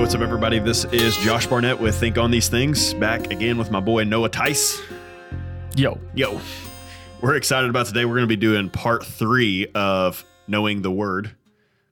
[0.00, 0.58] what's up, everybody?
[0.58, 4.30] This is Josh Barnett with Think on These Things, back again with my boy Noah
[4.30, 4.80] Tice.
[5.76, 6.00] Yo.
[6.14, 6.40] Yo,
[7.20, 8.06] we're excited about today.
[8.06, 11.32] We're going to be doing part three of Knowing the Word.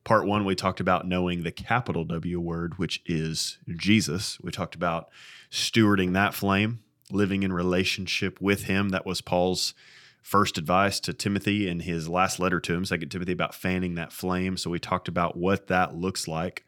[0.04, 4.40] Part one, we talked about knowing the capital W word, which is Jesus.
[4.40, 5.10] We talked about
[5.50, 6.78] stewarding that flame,
[7.10, 8.88] living in relationship with Him.
[8.88, 9.74] That was Paul's
[10.22, 14.14] first advice to Timothy in his last letter to him, Second Timothy, about fanning that
[14.14, 14.56] flame.
[14.56, 16.64] So we talked about what that looks like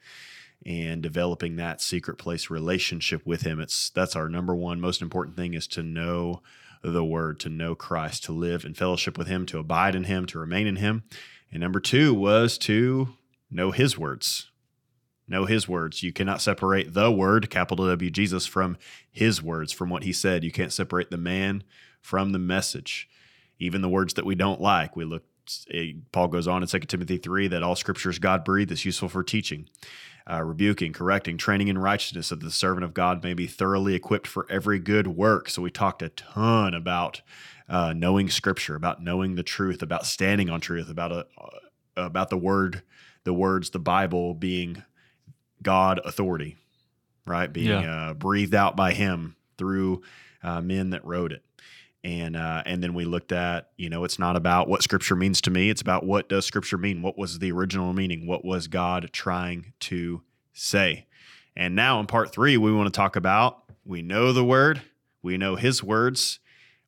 [0.64, 3.60] and developing that secret place relationship with him.
[3.60, 6.42] It's that's our number one most important thing is to know
[6.82, 10.26] the word to know christ to live in fellowship with him to abide in him
[10.26, 11.02] to remain in him.
[11.50, 13.14] And number two was to
[13.50, 14.50] know his words.
[15.26, 16.02] Know his words.
[16.02, 18.76] You cannot separate the word capital w jesus from
[19.10, 20.44] his words from what he said.
[20.44, 21.64] You can't separate the man
[22.00, 23.08] from the message.
[23.58, 25.24] Even the words that we don't like we look
[25.72, 28.84] eh, Paul goes on in 2 Timothy 3 that all scripture is God breathed, is
[28.84, 29.68] useful for teaching,
[30.30, 34.26] uh, rebuking, correcting, training in righteousness, that the servant of God may be thoroughly equipped
[34.26, 35.50] for every good work.
[35.50, 37.22] So we talked a ton about
[37.68, 41.48] uh, knowing Scripture, about knowing the truth, about standing on truth, about a, uh,
[41.96, 42.82] about the word,
[43.24, 44.82] the words, the Bible being
[45.62, 46.56] God authority,
[47.26, 47.52] right?
[47.52, 48.10] Being Yeah.
[48.10, 50.02] uh, breathed out by Him through
[50.42, 51.42] uh, men that wrote it
[52.02, 55.40] and uh, and then we looked at you know it's not about what scripture means
[55.42, 57.02] to me it's about what does scripture mean?
[57.02, 58.26] What was the original meaning?
[58.26, 61.06] What was god trying to say?
[61.56, 64.82] And now in part three we want to talk about we know the word
[65.22, 66.40] we know his words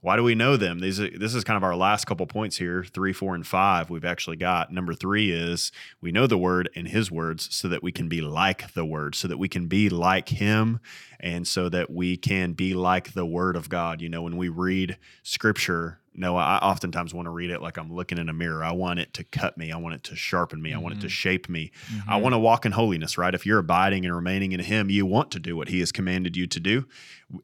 [0.02, 2.58] why do we know them these are, this is kind of our last couple points
[2.58, 6.68] here three four and five we've actually got number three is we know the word
[6.76, 9.66] and his words so that we can be like the word so that we can
[9.68, 10.80] be like him
[11.20, 14.02] and so that we can be like the word of God.
[14.02, 17.92] You know, when we read scripture, no, I oftentimes want to read it like I'm
[17.94, 18.64] looking in a mirror.
[18.64, 19.70] I want it to cut me.
[19.70, 20.74] I want it to sharpen me.
[20.74, 21.10] I want it to Mhm.
[21.10, 21.70] shape me.
[22.08, 22.22] I Mhm.
[22.22, 23.34] want to walk in holiness, right?
[23.36, 26.36] If you're abiding and remaining in Him, you want to do what He has commanded
[26.36, 26.86] you to do.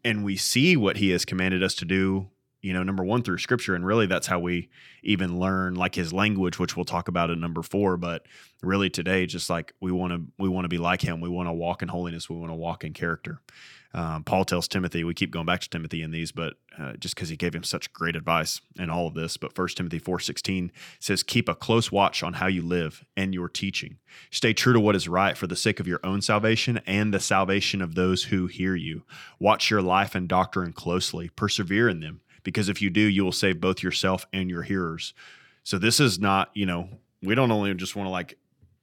[0.05, 2.31] And we see what He has commanded us to do,
[2.61, 3.75] you know, number one, through Scripture.
[3.75, 4.69] And really, that's how we
[5.03, 7.97] even learn like His language, which we'll talk about in number four.
[7.97, 8.27] But
[8.63, 11.21] really, today, just like we want to, we want to be like Him.
[11.21, 12.29] We want to walk in holiness.
[12.29, 13.41] We want to walk in character.
[13.95, 17.15] Um, Paul tells Timothy, we keep going back to Timothy in these, but uh, just
[17.15, 19.39] because he gave him such great advice in all of this.
[19.39, 20.71] But First Timothy four sixteen
[21.01, 23.97] says, "Keep a close watch on how you live and your teaching.
[24.31, 27.19] Stay true to what is right for the sake of your own salvation and the
[27.19, 29.05] salvation of those who hear you.
[29.39, 31.31] Watch your life and doctrine closely.
[31.31, 35.13] Persevere in them, because if you do, you will save both yourself and your hearers."
[35.65, 36.89] So this is not, you know,
[37.23, 38.39] we don't only just want to like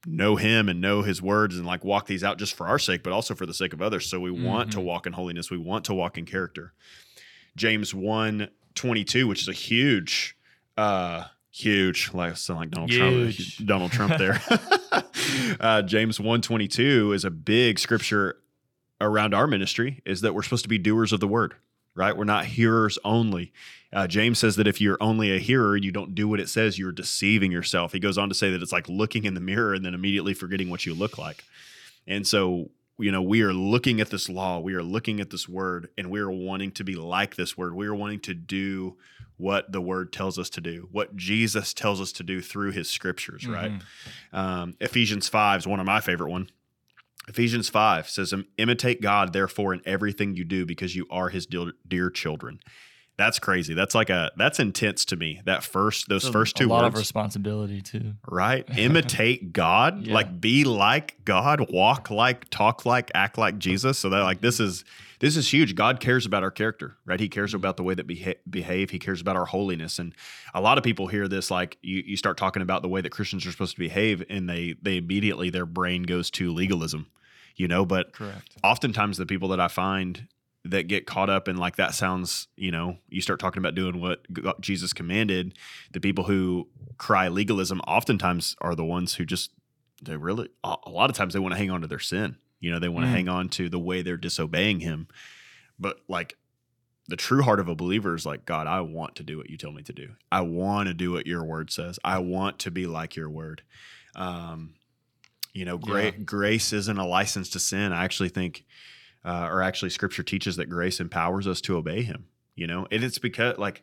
[0.06, 3.02] know him and know his words and like walk these out just for our sake,
[3.02, 4.06] but also for the sake of others.
[4.08, 4.84] So we want to Mhm.
[4.84, 5.50] walk in holiness.
[5.50, 6.74] We want to walk in character.
[7.56, 10.36] James 1 22, which is a huge,
[10.76, 13.56] uh, huge, like sound like Donald Huge.
[13.56, 14.40] Trump, Donald Trump there.
[15.60, 18.36] uh, James 1 22 is a big scripture
[19.00, 21.54] around our ministry, is that we're supposed to be doers of the word,
[21.96, 22.16] right?
[22.16, 23.52] We're not hearers only.
[23.92, 26.48] Uh, James says that if you're only a hearer and you don't do what it
[26.48, 27.92] says, you're deceiving yourself.
[27.92, 30.34] He goes on to say that it's like looking in the mirror and then immediately
[30.34, 31.44] forgetting what you look like.
[32.06, 35.48] And so, you know, we are looking at this law, we are looking at this
[35.48, 37.74] word, and we are wanting to be like this word.
[37.74, 38.96] We are wanting to do
[39.38, 42.88] what the word tells us to do, what Jesus tells us to do through his
[42.88, 43.70] scriptures, right?
[44.32, 44.38] Mhm.
[44.38, 46.48] Um, Ephesians 5 is one of my favorite one.
[47.28, 52.10] Ephesians 5 says, imitate God, therefore, in everything you do, because you are his dear,
[52.10, 52.60] children.
[53.18, 53.72] That's crazy.
[53.72, 55.40] That's like a, that's intense to me.
[55.46, 58.12] That first, those It's a- first a two lot of responsibility too.
[58.28, 58.64] right?
[58.76, 60.14] Imitate God, Yeah.
[60.14, 63.98] like be like God, walk like, talk like, act like Jesus.
[63.98, 64.84] So that like, this is,
[65.18, 65.74] this is huge.
[65.74, 67.18] God cares about our character, right?
[67.18, 67.56] He cares mm-hmm.
[67.56, 68.90] about the way that we beha- behave.
[68.90, 69.98] He cares about our holiness.
[69.98, 70.14] And
[70.52, 73.10] a lot of people hear this, like you, you start talking about the way that
[73.10, 77.06] Christians are supposed to behave, and they they immediately their brain goes to legalism,
[77.56, 77.86] you know.
[77.86, 78.56] But Correct.
[78.62, 80.28] oftentimes the people that I find
[80.70, 84.00] that get caught up in like that sounds, you know, you start talking about doing
[84.00, 84.20] what
[84.60, 85.54] Jesus commanded.
[85.92, 86.68] The people who
[86.98, 89.50] cry legalism oftentimes are the ones who just
[90.02, 92.36] they really a a lot of times they want to hang on to their sin.
[92.60, 93.14] You know, they want to Mm.
[93.14, 95.08] hang on to the way they're disobeying Him.
[95.78, 96.36] But like
[97.08, 99.56] the true heart of a believer is like, God, I want to do what you
[99.56, 100.14] tell me to do.
[100.32, 101.98] I want to do what your word says.
[102.02, 103.62] I want to be like your word.
[104.16, 104.74] Um,
[105.52, 106.10] you know, gra- Yeah.
[106.10, 107.92] grace isn't a license to sin.
[107.92, 108.64] I actually think,
[109.26, 112.26] uh, or actually, Scripture teaches that grace empowers us to obey Him.
[112.54, 113.82] You know, and it's because, like,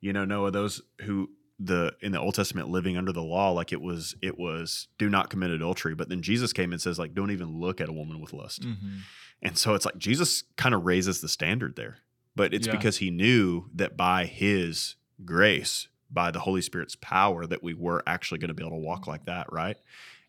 [0.00, 3.72] you know, Noah, those who the in the Old Testament living under the law, like
[3.72, 5.94] it was, it was do not commit adultery.
[5.94, 8.62] But then Jesus came and says, like, don't even look at a woman with lust.
[8.62, 9.00] Mhm.
[9.42, 11.98] And so it's like Jesus kind of raises the standard there.
[12.36, 12.76] But it's Yeah.
[12.76, 18.02] because he knew that by his grace, by the Holy Spirit's power that we were
[18.06, 19.76] actually going to be able to walk like that, right?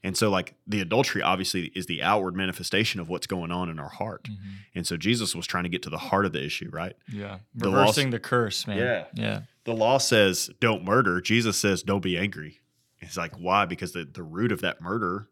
[0.05, 3.79] And so, like the adultery, obviously, is the outward manifestation of what's going on in
[3.79, 4.25] our heart.
[4.25, 4.37] Mhm.
[4.75, 6.95] And so, Jesus was trying to get to the heart of the issue, right?
[7.11, 7.39] Yeah.
[7.55, 8.77] The law- Reversing the curse, man.
[8.77, 9.05] Yeah.
[9.15, 9.41] Yeah.
[9.63, 11.21] The law says don't murder.
[11.21, 12.59] Jesus says don't be angry.
[12.99, 13.65] It's like why?
[13.65, 15.27] Because the the root of that murder,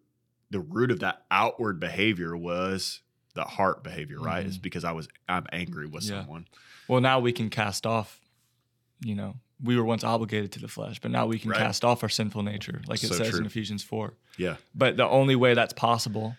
[0.50, 3.02] the root of that outward behavior was
[3.36, 4.44] the heart behavior, right?
[4.46, 4.64] It's Mhm.
[4.64, 6.22] because I was I'm angry with Yeah.
[6.22, 6.48] someone.
[6.88, 8.19] Well, now we can cast off,
[9.04, 11.60] you know, we were once obligated to the flesh, but now we can Right.
[11.60, 13.40] cast off our sinful nature, like it So says true.
[13.40, 14.14] in Ephesians 4.
[14.38, 16.36] Yeah, But the only way that's possible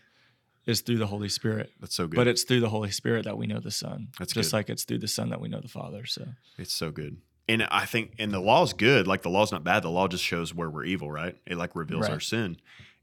[0.67, 1.73] is through the Holy Spirit.
[1.81, 2.17] that's so good.
[2.17, 4.09] But it's through the Holy Spirit that we know the Son.
[4.19, 4.57] That's just good.
[4.57, 6.07] like it's through the Son that we know the Father.
[6.07, 6.27] So
[6.59, 7.19] It's so good.
[7.49, 9.07] And I think, and the law is good.
[9.07, 9.83] Like the law's not bad.
[9.83, 11.37] The law just shows where we're evil, right?
[11.47, 12.13] It like reveals Right.
[12.13, 12.57] our sin.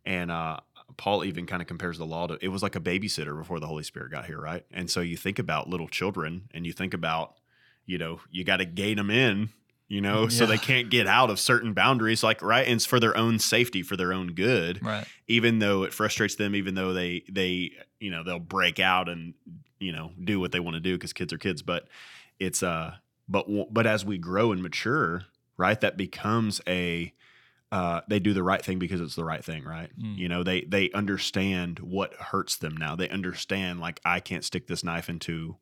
[0.04, 0.62] And uh,
[0.98, 3.68] Paul even kind of compares the law to it was like a babysitter before the
[3.68, 4.66] Holy Spirit got here, right?
[4.72, 7.36] And so you think about little children and you think about,
[7.86, 9.50] you know, you got to gate them in,
[9.92, 12.66] you know, so they can't get out of certain boundaries, like, right?
[12.66, 15.06] And it's for their own safety, for their own good right.
[15.28, 19.34] even though it frustrates them, even though they they you know they'll break out and
[19.80, 21.62] you know do what they want to do because kids are kids.
[21.62, 21.90] But
[22.40, 22.96] it's uh
[23.28, 25.24] but but as we grow and mature,
[25.58, 27.14] right, that becomes a
[27.74, 29.90] uh, they do the right thing because it's the right thing, right?
[30.00, 30.18] Mm.
[30.18, 32.96] You know, they they understand what hurts them now.
[32.96, 35.58] They understand like I can't stick this knife into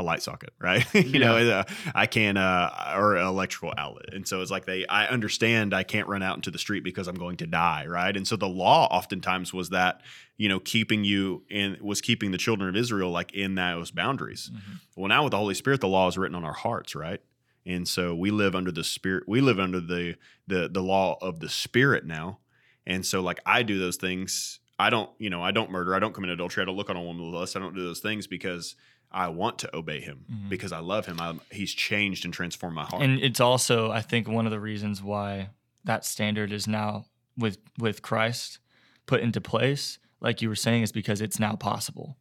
[0.00, 0.84] a light socket, right?
[0.94, 1.64] you know, uh,
[1.94, 4.12] I can uh or an electrical outlet.
[4.14, 7.06] And so it's like they I understand I can't run out into the street because
[7.06, 8.16] I'm going to die, right?
[8.16, 10.00] And so the law oftentimes was that,
[10.36, 14.50] you know, keeping you in was keeping the children of Israel like in those boundaries.
[14.52, 14.80] Mhm.
[14.96, 17.20] Well, now with the Holy Spirit, the law is written on our hearts, right?
[17.66, 19.24] And so we live under the spirit.
[19.28, 22.38] We live under the the the law of the Spirit now.
[22.86, 24.58] And so, like I do those things.
[24.78, 25.94] I don't, you know, I don't murder.
[25.94, 26.62] I don't commit adultery.
[26.62, 27.54] I don't look on a woman with lust.
[27.54, 28.76] I don't do those things because
[29.12, 30.48] I want to obey Him Mhm.
[30.48, 31.20] because I love Him.
[31.20, 33.02] I, he's changed and transformed my heart.
[33.02, 35.50] And it's also, I think, one of the reasons why
[35.84, 38.58] that standard is now with with Christ
[39.06, 42.16] put into place, like you were saying, is because it's now possible.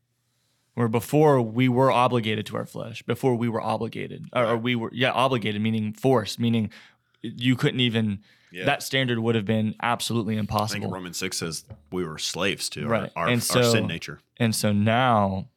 [0.76, 4.76] Where before we were obligated to our flesh, before we were obligated, or, or we
[4.76, 6.70] were yeah obligated, meaning forced, meaning
[7.22, 8.20] you couldn't even
[8.52, 8.64] yeah.
[8.66, 10.90] that standard would have been absolutely I think impossible.
[10.90, 13.12] Romans six says we were slaves to Right.
[13.16, 14.20] our, our, And our sin nature.
[14.38, 15.50] And so now,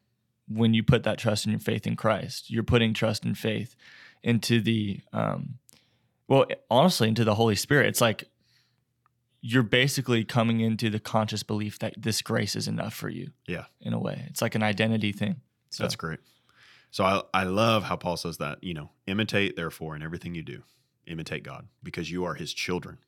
[0.54, 3.74] when you put that trust and your faith in Christ, you're putting trust and faith
[4.22, 5.58] into the, um,
[6.28, 7.86] well, honestly, into the Holy Spirit.
[7.88, 8.24] It's like
[9.40, 13.32] you're basically coming into the conscious belief that this grace is enough for you.
[13.46, 13.64] Yeah.
[13.80, 15.40] In a way, it's like an identity thing.
[15.70, 16.20] So That's great.
[16.90, 20.42] So I, I love how Paul says that, you know, imitate therefore in everything you
[20.42, 20.62] do,
[21.06, 22.98] imitate God because you are his children.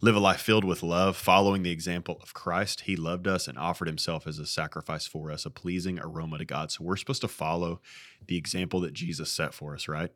[0.00, 2.82] Live a life filled with love, following the example of Christ.
[2.82, 6.44] He loved us and offered himself as a sacrifice for us, a pleasing aroma to
[6.44, 6.70] God.
[6.70, 7.80] So we're supposed to follow
[8.26, 10.10] the example that Jesus set for us, right?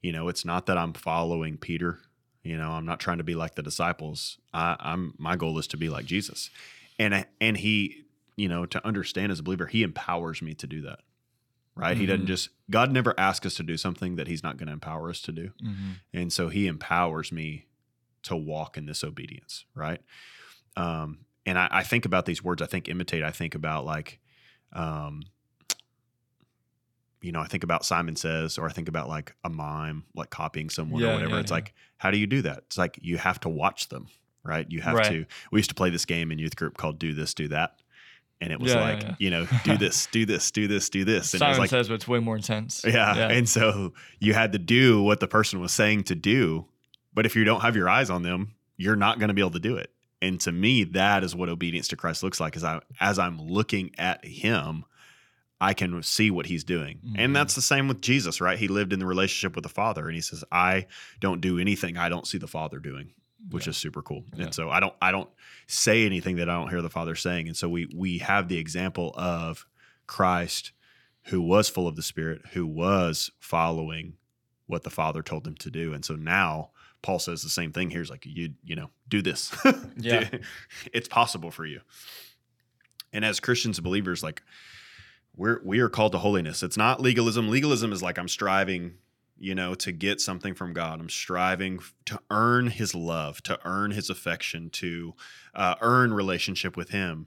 [0.00, 1.98] You know, it's not that I'm following Peter.
[2.42, 4.38] You know, I'm not trying to be like the disciples.
[4.52, 6.50] I, I'm my goal is to be like Jesus.
[6.98, 8.02] And and he,
[8.36, 11.00] you know, to understand as a believer, he empowers me to do that
[11.74, 11.96] right?
[11.96, 12.28] He doesn't Mhm.
[12.28, 15.22] just God never asks us to do something that He's not going to empower us
[15.22, 15.94] to do, Mhm.
[16.12, 17.64] and so He empowers me
[18.24, 20.00] to walk in this obedience, right?
[20.76, 22.62] Um, and I, I think about these words.
[22.62, 23.22] I think imitate.
[23.22, 24.20] I think about like,
[24.72, 25.22] um,
[27.20, 30.30] you know, I think about Simon Says, or I think about like a mime, like
[30.30, 31.34] copying someone Yeah, or whatever.
[31.34, 31.56] yeah, it's yeah.
[31.56, 32.58] like, how do you do that?
[32.66, 34.08] It's like you have to watch them,
[34.42, 34.66] right?
[34.68, 35.10] You have Right.
[35.12, 35.26] to.
[35.52, 37.76] We used to play this game in youth group called Do This, Do That.
[38.40, 39.14] And it was Yeah, yeah, like, yeah.
[39.20, 41.32] you know, do this, do this, do this, do this.
[41.32, 42.82] And it was Simon like, says, but it's way more intense.
[42.84, 43.28] yeah.
[43.28, 46.66] And so you had to do what the person was saying to do.
[47.14, 49.50] But if you don't have your eyes on them, you're not going to be able
[49.52, 49.90] to do it.
[50.20, 52.56] And to me, that is what obedience to Christ looks like.
[52.56, 54.84] As I as I'm looking at him,
[55.60, 57.00] I can see what he's doing.
[57.04, 57.14] Mhm.
[57.18, 58.58] And that's the same with Jesus, right?
[58.58, 60.86] He lived in the relationship with the Father and he says, I
[61.20, 63.10] don't do anything I don't see the Father doing,
[63.50, 63.70] which Yeah.
[63.70, 64.24] is super cool.
[64.36, 64.44] Yeah.
[64.44, 65.30] And so I don't I don't
[65.66, 67.48] say anything that I don't hear the Father saying.
[67.48, 69.66] And so we we have the example of
[70.06, 70.72] Christ
[71.26, 74.14] who was full of the Spirit, who was following
[74.66, 75.92] what the Father told him to do.
[75.92, 76.70] And so now
[77.02, 78.00] Paul says the same thing here.
[78.00, 79.54] He's like, you, you know, do this.
[79.96, 80.28] Yeah.
[80.92, 81.80] it's possible for you.
[83.12, 84.42] And as Christians and believers, like
[85.36, 86.62] we're we are called to holiness.
[86.62, 87.48] It's not legalism.
[87.48, 88.94] Legalism is like I'm striving,
[89.38, 91.00] you know, to get something from God.
[91.00, 95.14] I'm striving to earn his love, to earn his affection, to
[95.54, 97.26] uh, earn relationship with him.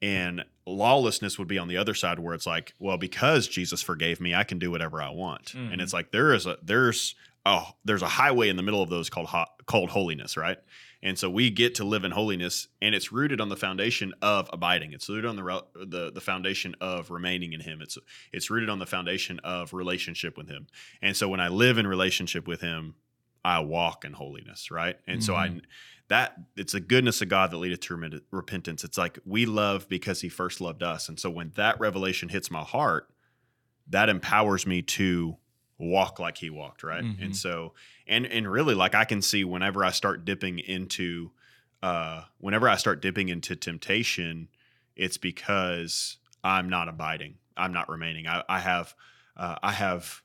[0.00, 4.20] And lawlessness would be on the other side where it's like, well, because Jesus forgave
[4.20, 5.54] me, I can do whatever I want.
[5.54, 5.82] And Mhm.
[5.82, 7.14] it's like there is a there's
[7.46, 10.58] oh there's a highway in the middle of those called ho- called holiness, right?
[11.00, 14.50] And so we get to live in holiness, and it's rooted on the foundation of
[14.52, 14.92] abiding.
[14.92, 17.80] It's rooted on the the the foundation of remaining in Him.
[17.80, 17.96] It's
[18.32, 20.66] it's rooted on the foundation of relationship with Him.
[21.00, 22.96] And so when I live in relationship with Him,
[23.44, 24.96] I walk in holiness, right?
[25.06, 25.62] And so I Mhm.
[26.08, 28.82] that it's the goodness of God that leadeth to repentance.
[28.82, 32.50] It's like we love because He first loved us, and so when that revelation hits
[32.50, 33.08] my heart,
[33.88, 35.36] that empowers me to
[35.78, 37.04] walk like He walked, right?
[37.04, 37.22] Mhm.
[37.22, 37.74] And so
[38.06, 41.30] and and really, like I can see whenever I start dipping into,
[41.82, 44.48] uh, whenever I start dipping into temptation,
[44.96, 48.26] it's because I'm not abiding, I'm not remaining.
[48.26, 48.94] I, I have,
[49.36, 50.22] uh, I have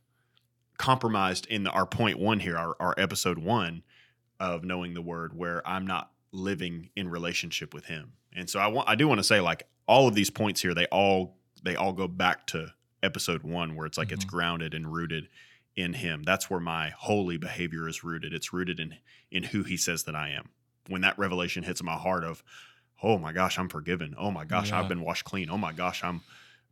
[0.78, 3.84] compromised in the, our point one here, our, our episode one
[4.40, 8.14] of knowing the word, where I'm not living in relationship with Him.
[8.36, 10.74] And so I want, I do want to say, like all of these points here,
[10.74, 14.30] they all they all go back to episode one, where it's like it's Mhm.
[14.30, 15.28] grounded and rooted
[15.76, 16.24] in Him.
[16.24, 18.34] That's where my holy behavior is rooted.
[18.34, 18.98] It's rooted in
[19.32, 20.50] in who He says that I am.
[20.88, 22.44] When that revelation hits my heart of,
[23.02, 24.14] oh my gosh, I'm forgiven.
[24.18, 24.80] Oh my gosh, Yeah.
[24.80, 25.50] I've been washed clean.
[25.50, 26.22] Oh my gosh, I'm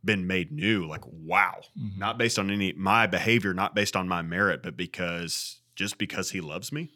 [0.04, 0.84] been made new.
[0.86, 1.96] Like wow, Mhm.
[1.98, 6.30] not based on any my behavior, not based on my merit, but because just because
[6.32, 6.90] He loves me.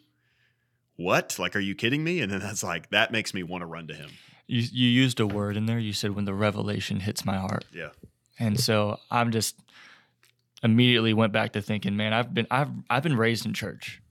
[0.95, 1.37] What?
[1.37, 2.21] Like, are you kidding me?
[2.21, 4.11] And then that's like that makes me want to run to Him.
[4.47, 5.79] You you used a word in there.
[5.79, 7.65] You said when the revelation hits my heart.
[7.73, 7.89] Yeah.
[8.39, 9.55] And so I'm just
[10.63, 14.01] immediately went back to thinking, man, I've been I've I've been raised in church.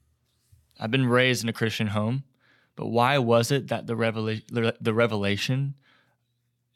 [0.79, 2.23] I've been raised in a Christian home,
[2.75, 4.45] but why was it that the revelation
[4.79, 5.75] the revelation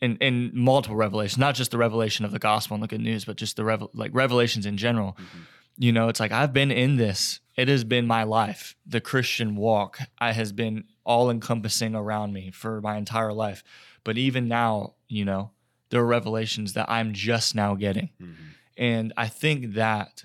[0.02, 3.26] in in multiple revelations, not just the revelation of the gospel and the good news,
[3.26, 5.18] but just the revel like revelations in general.
[5.20, 5.46] Mhm.
[5.78, 7.40] You know, it's like I've been in this.
[7.56, 8.76] It has been my life.
[8.86, 13.64] The Christian walk I has been all encompassing around me for my entire life.
[14.04, 15.52] But even now, you know,
[15.92, 18.10] there are revelations that I'm just now getting.
[18.20, 18.36] Mhm.
[18.78, 20.24] And I think that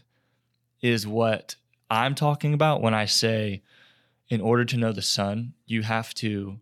[0.81, 1.57] is what
[1.91, 3.63] I'm talking about when I say,
[4.29, 6.59] in order to know the Son, you have to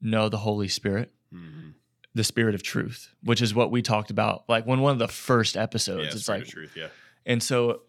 [0.00, 1.74] know the Holy Spirit, Mhm.
[2.14, 4.44] the Spirit of truth, which is what we talked about.
[4.48, 6.72] Like when one of the first episodes, Yeah, it's like, truth.
[6.76, 6.88] Yeah.
[7.26, 7.82] and so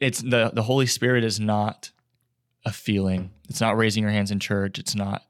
[0.00, 1.90] it's the the Holy Spirit is not
[2.66, 3.30] a feeling.
[3.48, 4.78] It's not raising your hands in church.
[4.78, 5.24] It's not,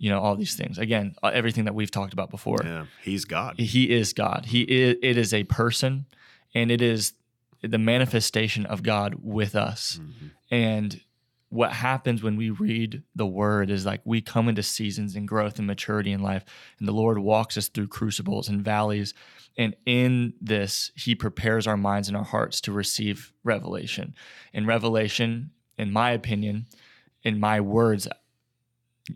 [0.00, 0.78] you know, all these things.
[0.78, 2.56] Again, uh, everything that we've talked about before.
[2.64, 2.86] Yeah.
[3.02, 3.60] He's God.
[3.60, 4.46] He is God.
[4.46, 6.06] He is it is a person
[6.54, 7.12] and it is
[7.62, 10.00] the manifestation of God with us.
[10.02, 10.30] Mhm.
[10.50, 11.00] And
[11.50, 15.58] what happens when we read the word is like we come into seasons and growth
[15.58, 16.44] and maturity in life
[16.78, 19.12] and the Lord walks us through crucibles and valleys
[19.58, 24.14] and in this he prepares our minds and our hearts to receive revelation.
[24.54, 26.66] And revelation in my opinion
[27.22, 28.08] in my words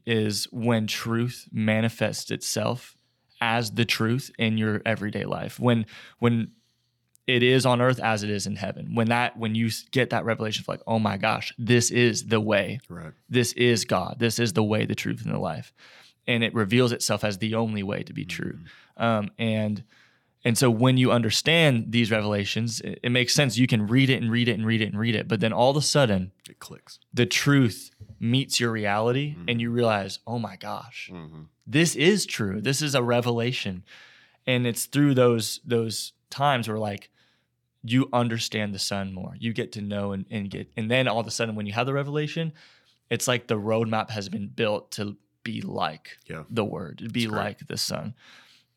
[0.06, 2.96] is when truth manifests itself
[3.40, 5.58] as the truth in your everyday life.
[5.58, 5.86] When
[6.18, 6.52] when
[7.26, 8.94] it is on earth as it is in heaven.
[8.94, 12.40] When that when you get that revelation of like oh my gosh this is the
[12.40, 12.80] way.
[12.88, 13.12] Right.
[13.28, 14.16] this is god.
[14.18, 15.72] This is the way the truth and the life.
[16.26, 18.58] And it reveals itself as the only way to be true.
[18.96, 19.84] Um, and
[20.46, 24.20] and so when you understand these revelations it, it makes sense you can read it
[24.22, 26.32] and read it and read it and read it but then all of a sudden
[26.48, 26.98] It clicks.
[27.12, 29.44] the truth meets your reality Mhm.
[29.50, 31.46] and you realize oh my gosh Mhm.
[31.66, 33.84] this is true this is a revelation
[34.46, 37.10] and it's through those those times where like
[37.82, 41.20] you understand the son more you get to know and, and get and then all
[41.20, 42.52] of a sudden when you have the revelation
[43.10, 46.44] it's like the roadmap has been built to be like Yeah.
[46.48, 48.14] the word to be like the son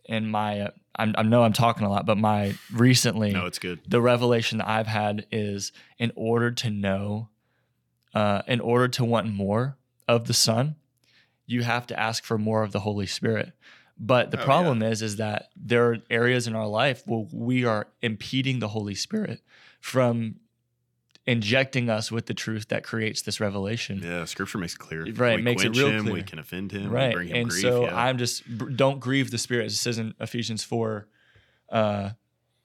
[0.10, 3.60] and my uh, I'm, i know i'm talking a lot but my recently No, it's
[3.60, 3.80] good.
[3.88, 7.30] the revelation that I've had is in order to know,
[8.14, 10.76] uh, in order to want more of the Son,
[11.46, 13.54] you have to ask for more of the Holy Spirit.
[14.00, 17.66] But the Oh, problem is, is that there are areas in our life where we
[17.66, 19.42] are impeding the Holy Spirit
[19.82, 20.36] from
[21.28, 24.00] injecting us with the truth that creates this revelation.
[24.04, 24.24] Yeah.
[24.26, 25.06] Scripture makes it clear.
[25.14, 26.84] Right, We makes it real him, We can offend him.
[26.84, 27.62] We right bring him and grief.
[27.62, 27.96] so yeah.
[27.96, 28.44] i'm just
[28.78, 31.08] don't grieve the spirit it says in ephesians 4
[31.70, 32.12] uh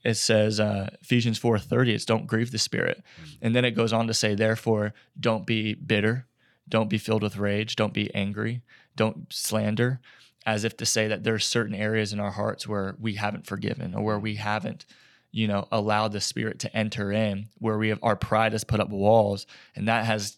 [0.05, 3.37] it says uh ephesians 4 30 it's don't grieve the spirit Mm.
[3.43, 6.27] and then it goes on to say therefore don't be bitter
[6.69, 8.63] don't be filled with rage don't be angry
[8.97, 10.01] don't slander
[10.47, 13.95] as if to say that there's certain areas in our hearts where we haven't forgiven
[13.95, 14.85] or where we haven't
[15.33, 18.79] you know allow the spirit to enter in where we have our pride has put
[18.81, 20.37] up walls and that has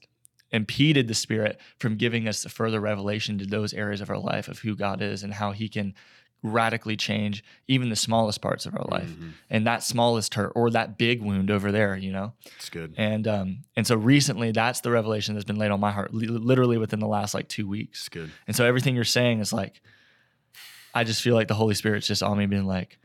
[0.53, 4.61] impeded the spirit from giving us further revelation to those areas of our life of
[4.61, 5.95] who God is and how he can
[6.45, 9.33] radically change even the smallest parts of our life Mhm.
[9.51, 12.93] and that smallest hurt or that big wound over there you know It's good.
[12.99, 16.27] and um and so recently that's the revelation that's been laid on my heart li-
[16.29, 18.31] literally within the last like 2 weeks It's good.
[18.47, 19.81] and so everything you're saying is like
[20.95, 22.99] I just feel like the Holy Spirit's just on me being like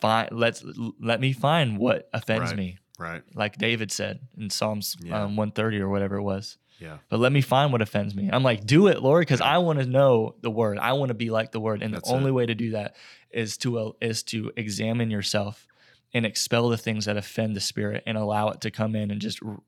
[0.00, 0.64] find let's
[1.00, 2.56] let me find what offends Right.
[2.58, 3.22] me Right.
[3.34, 5.22] like David said in Psalms Yeah.
[5.24, 6.98] um, 130 or whatever it was Yeah.
[7.08, 8.28] but let me find what offends me.
[8.32, 9.54] I'm like, do it, Lord, because Yeah.
[9.54, 10.78] I want to know the word.
[10.78, 12.32] I want to be like the word, and That's the only it.
[12.34, 12.96] way to do that
[13.30, 15.66] is to uh, is to examine yourself
[16.14, 19.20] and expel the things that offend the spirit and allow it to come in and
[19.20, 19.60] just r-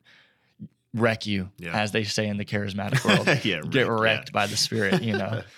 [0.94, 1.78] wreck you, Yeah.
[1.78, 3.44] as they say in the charismatic world.
[3.44, 5.42] yeah, Get wrecked by the Spirit, you know.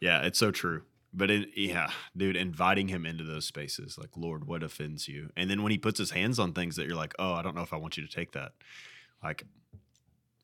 [0.00, 0.82] Yeah, it's so true.
[1.14, 5.30] But it, yeah, dude, inviting him into those spaces, like, Lord, what offends you?
[5.36, 7.54] And then when he puts his hands on things that you're like, oh, I don't
[7.54, 8.52] know if I want you to take that.
[9.22, 9.44] Like,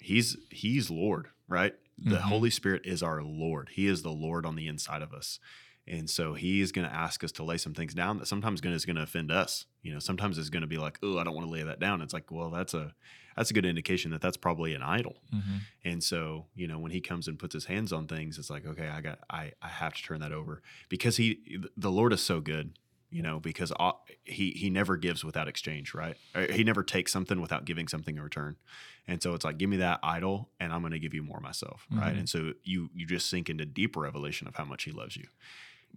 [0.00, 1.74] he's he's Lord, right?
[1.96, 2.20] The Mhm.
[2.20, 3.70] Holy Spirit is our Lord.
[3.72, 5.40] He is the Lord on the inside of us.
[5.86, 8.60] And so he is going to ask us to lay some things down that sometimes
[8.60, 9.64] gonna, is going to offend us.
[9.82, 11.80] You know, sometimes it's going to be like, oh, I don't want to lay that
[11.80, 12.02] down.
[12.02, 12.94] It's like, well, that's a
[13.38, 15.16] that's a good indication that that's probably an idol.
[15.32, 15.60] Mhm.
[15.84, 18.66] And so, you know, when he comes and puts his hands on things, it's like,
[18.66, 22.20] okay, I got, I, I have to turn that over because he, the Lord is
[22.20, 22.78] so good,
[23.10, 26.16] you know, because all, he, he never gives without exchange, right?
[26.50, 28.56] He never takes something without giving something in return.
[29.06, 31.40] And so it's like, give me that idol and I'm going to give you more
[31.40, 31.86] myself.
[31.90, 32.14] Right.
[32.14, 32.18] Mhm.
[32.18, 35.28] And so you, you just sink into deeper revelation of how much he loves you.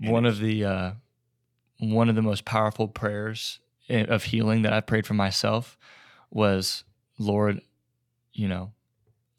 [0.02, 0.92] And one of the uh,
[1.80, 5.78] one of the most powerful prayers of healing that I prayed for myself
[6.30, 6.84] was,
[7.22, 7.62] Lord,
[8.34, 8.72] you know,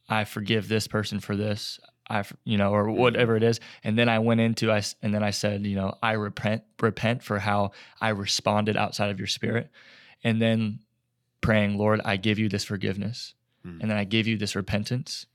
[0.08, 1.80] I forgive this person for this.
[2.10, 5.22] I, you know, or whatever it is, and then I went into I, and then
[5.22, 7.70] I said, you know, I repent, repent for how
[8.00, 9.70] I responded outside of your spirit,
[10.22, 10.80] and then
[11.40, 13.34] praying, Lord, I give you this forgiveness,
[13.64, 13.78] Mm.
[13.80, 15.26] and then I give you this repentance,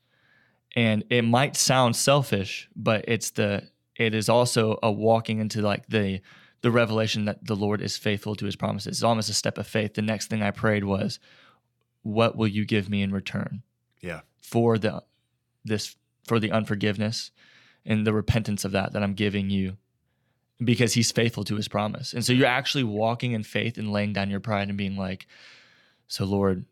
[0.75, 3.63] and it might sound selfish, but it's the
[3.96, 6.20] it is also a walking into like the
[6.62, 8.98] the revelation that the Lord is faithful to his promises.
[8.98, 9.94] It's almost a step of faith.
[9.94, 11.20] The next thing I prayed was,
[12.08, 13.62] what will you give me in return
[14.02, 14.22] Yeah.
[14.42, 15.04] for the
[15.66, 15.96] this
[16.26, 17.32] for the unforgiveness
[17.86, 19.76] and the repentance of that that I'm giving you
[20.64, 22.14] because he's faithful to his promise.
[22.14, 25.28] And so you're actually walking in faith and laying down your pride and being like,
[26.08, 26.66] so Lord,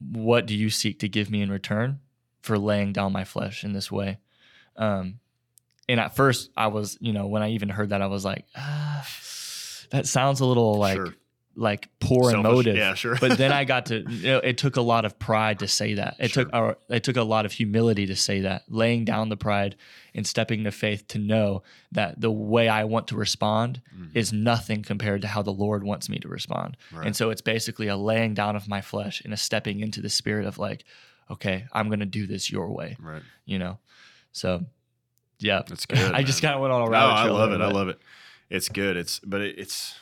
[0.00, 1.98] what do you seek to give me in return
[2.40, 4.18] for laying down my flesh in this way?
[4.76, 5.18] Um,
[5.88, 8.44] and at first I was, you know, when I even heard that, I was like,
[8.56, 9.06] ah,
[9.90, 11.14] that sounds a little like Sure.
[11.58, 12.42] Like poor Selfish.
[12.52, 12.76] motive.
[12.76, 13.16] Yeah, sure.
[13.20, 15.94] but then I got to, you know, it took a lot of pride to say
[15.94, 16.14] that.
[16.20, 16.44] It Sure.
[16.44, 19.74] took, or it took a lot of humility to say that, laying down the pride
[20.14, 24.10] and stepping to faith to know that the way I want to respond Mhm.
[24.14, 26.76] is nothing compared to how the Lord wants me to respond.
[26.92, 27.06] Right.
[27.06, 30.08] And so it's basically a laying down of my flesh and a stepping into the
[30.10, 30.84] spirit of like,
[31.30, 33.22] okay, I'm going to do this your way, right.
[33.46, 33.78] you know?
[34.32, 34.64] So,
[35.40, 35.62] yeah.
[35.68, 35.98] That's good.
[36.14, 37.60] I just kind of went on a No, rabbit I love it.
[37.60, 37.98] I love it.
[38.48, 38.96] It's good.
[38.96, 39.94] It's but it, it's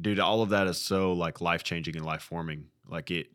[0.00, 2.66] dude, all of that is so like life changing and life forming.
[2.88, 3.28] Like it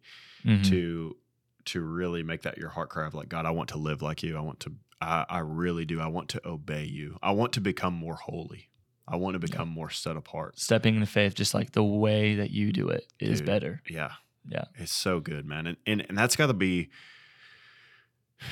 [0.46, 0.64] Mhm.
[0.70, 1.18] to
[1.66, 4.24] to really make that your heart cry of like God, I want to live like
[4.24, 4.38] you.
[4.38, 6.00] I want to I, I really do.
[6.02, 7.18] I want to obey you.
[7.24, 8.70] I want to become more holy.
[9.08, 10.60] I want to become more set apart.
[10.60, 13.46] stepping into faith, just like the way that you do it is Dude.
[13.48, 13.82] better.
[13.90, 14.12] Yeah.
[14.48, 14.66] Yeah.
[14.76, 15.68] It's so good, man.
[15.68, 16.90] And and, and that's gotta be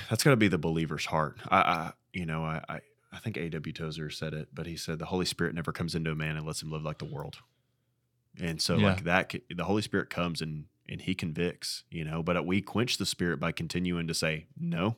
[0.09, 1.37] that's gotta be the believer's heart.
[1.49, 2.79] I, I you know, I, I
[3.11, 3.73] I think A.W.
[3.73, 6.45] Tozer said it, but he said the Holy Spirit never comes into a man and
[6.45, 7.37] lets him live like the world.
[8.41, 8.87] And so Yeah.
[8.87, 12.97] like that the Holy Spirit comes and and he convicts, you know, but we quench
[12.97, 14.95] the spirit by continuing to say, No,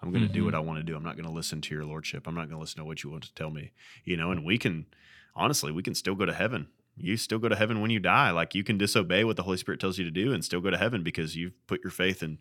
[0.00, 0.44] I'm gonna do Mhm.
[0.44, 0.94] what I want to do.
[0.94, 2.28] I'm not gonna listen to your lordship.
[2.28, 3.72] I'm not gonna listen to what you want to tell me.
[4.04, 4.86] You know, and we can
[5.34, 6.68] honestly, we can still go to heaven.
[6.96, 8.30] You still go to heaven when you die.
[8.30, 10.70] Like you can disobey what the Holy Spirit tells you to do and still go
[10.70, 12.38] to heaven because you've put your faith in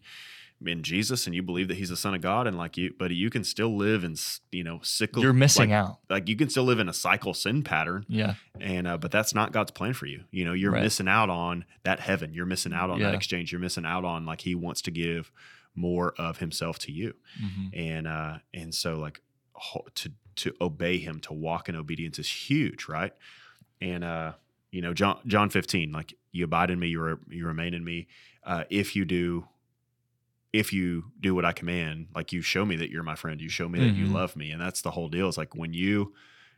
[0.65, 2.47] in Jesus and you believe that He's the Son of God.
[2.47, 4.15] And like you, but you can still live in
[4.51, 5.21] you know cycle.
[5.21, 5.99] You're missing like, out.
[6.09, 8.35] Like you can still live in a cycle sin pattern, Yeah.
[8.59, 10.23] and uh, but that's not God's plan for you.
[10.31, 10.83] You know, you're Right.
[10.83, 12.33] missing out on that heaven.
[12.33, 13.51] You're missing out on that exchange.
[13.51, 15.31] You're missing out on like He wants to give
[15.75, 17.13] more of Himself to you
[17.43, 17.69] Mhm.
[17.77, 19.21] and uh and so like
[19.95, 23.13] to to obey him to walk in obedience is huge right
[23.81, 24.33] and uh
[24.71, 27.83] you know john john 15 like you abide in me you, re- you remain in
[27.83, 28.07] me
[28.45, 29.47] uh if you do
[30.59, 33.49] if you do what i command like you show me that you're my friend you
[33.49, 34.11] show me that you Mhm.
[34.13, 36.13] love me and that's the whole deal is like when you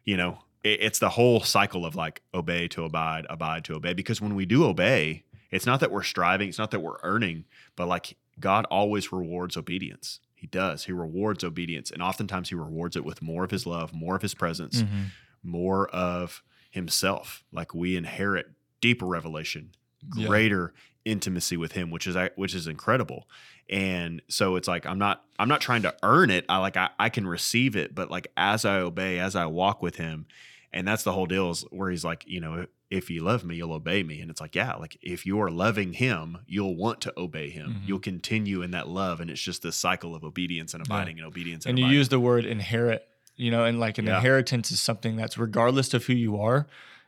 [0.05, 3.93] you know it, it's the whole cycle of like obey to abide abide to obey
[3.93, 7.45] because when we do obey it's not that we're striving it's not that we're earning
[7.75, 12.95] but like god always rewards obedience he does he rewards obedience and oftentimes he rewards
[12.95, 15.05] it with more of his love more of his presence Mhm.
[15.43, 18.47] more of himself like we inherit
[18.81, 19.71] deeper revelation
[20.15, 20.27] Yeah.
[20.27, 20.73] greater
[21.05, 23.27] intimacy with him which is which is incredible
[23.69, 26.89] and so it's like i'm not i'm not trying to earn it i like i,
[26.99, 30.25] I can receive it but like as i obey as i walk with him
[30.73, 33.55] and that's the whole deal is where he's like you know if you love me
[33.55, 37.13] you'll obey me and it's like yeah like if you're loving him you'll want to
[37.17, 37.87] obey him Mhm.
[37.87, 40.93] you'll continue in that love and it's just this cycle of obedience and Yeah.
[40.95, 41.97] abiding and obedience and, And you abiding.
[41.97, 43.05] use the word inherit,
[43.35, 44.17] you know, and like an Yeah.
[44.17, 46.67] inheritance is something that's regardless of who you are,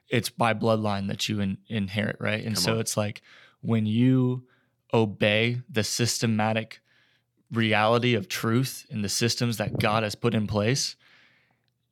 [0.09, 2.43] it's by bloodline that you in, inherit, right?
[2.43, 2.79] And Come so on.
[2.79, 3.21] it's like
[3.61, 4.43] when you
[4.93, 6.79] obey the systematic
[7.51, 10.95] reality of truth and the systems that God has put in place,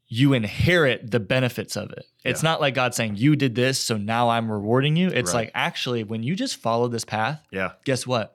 [0.07, 2.05] you inherit the benefits of it.
[2.23, 2.49] It's Yeah.
[2.51, 5.09] not like God saying, You did this, so now I'm rewarding you.
[5.09, 5.41] It's Right.
[5.47, 8.33] like, actually, when you just follow this path, yeah guess what?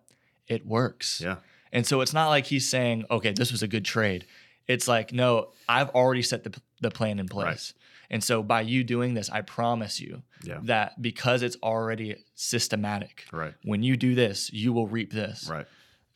[0.49, 1.21] it works.
[1.25, 1.37] Yeah.
[1.73, 4.27] And so it's not like he's saying, okay, this was a good trade.
[4.67, 7.73] It's like, no, I've already set the, the plan in place.
[8.13, 10.61] And so by you doing this, I promise you Yeah.
[10.65, 13.55] that because it's already systematic, Right.
[13.65, 15.49] when you do this, you will reap this.
[15.51, 15.67] Right.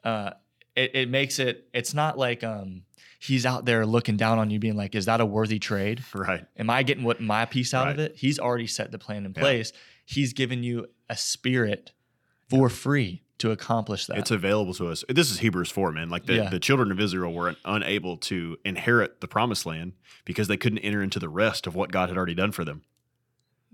[0.05, 0.31] Uh,
[0.77, 2.83] it, it makes it, it's not like um,
[3.19, 6.05] he's out there looking down on you, being like, is that a worthy trade?
[6.15, 6.45] Right.
[6.59, 8.11] Am I getting what my piece out of Right.
[8.11, 8.17] it?
[8.17, 9.41] He's already set the plan in Yeah.
[9.41, 9.73] place.
[10.05, 11.93] He's given you a spirit
[12.51, 14.19] for free to accomplish that.
[14.19, 15.05] It's available to us.
[15.09, 16.09] This is Hebrews 4, man.
[16.09, 16.49] Like the, Yeah.
[16.49, 19.93] the children of Israel were unable to inherit the promised land
[20.25, 22.83] because they couldn't enter into the rest of what God had already done for them.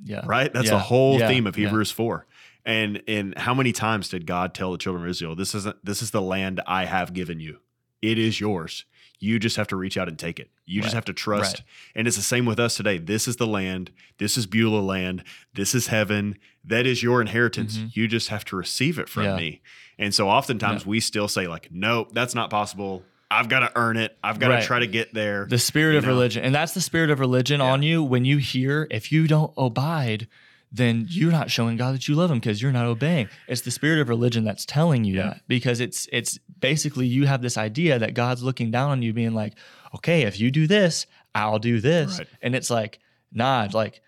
[0.05, 0.23] yeah.
[0.27, 0.53] Right?
[0.53, 0.73] That's Yeah.
[0.73, 1.29] the whole Yeah.
[1.29, 1.55] theme of.
[1.55, 2.27] Hebrews 4.
[2.65, 6.03] And and how many times did God tell the children of Israel, this isn't this
[6.03, 7.59] is the land I have given you.
[8.01, 8.85] It is yours.
[9.23, 10.51] You just have to reach out and take it.
[10.67, 11.59] You just have to trust.
[11.59, 11.65] Right.
[11.95, 12.99] And it's the same with us today.
[12.99, 13.93] This is the land.
[14.19, 15.23] This is Beulah land.
[15.55, 16.37] This is heaven.
[16.65, 17.79] That is your inheritance.
[17.79, 17.95] Mhm.
[17.95, 19.37] You just have to receive it from Yeah.
[19.37, 19.61] me.
[19.97, 23.05] And so oftentimes we still say, like, nope, that's not possible.
[23.31, 24.19] I've got to earn it.
[24.25, 25.47] I've got to try to get there.
[25.49, 26.09] The spirit of know?
[26.11, 26.43] religion.
[26.45, 27.71] And that's the spirit of religion Yeah.
[27.71, 30.27] on you when you hear, if you don't abide,
[30.75, 33.29] then you're not showing God that you love him because you're not obeying.
[33.47, 35.23] It's the spirit of religion that's telling you Yeah.
[35.25, 39.13] that because it's it's basically you have this idea that God's looking down on you
[39.13, 39.55] being like,
[39.95, 42.29] "Okay, if you do this, I'll do this." Right.
[42.41, 43.01] And it's like,
[43.33, 44.01] "Nah, like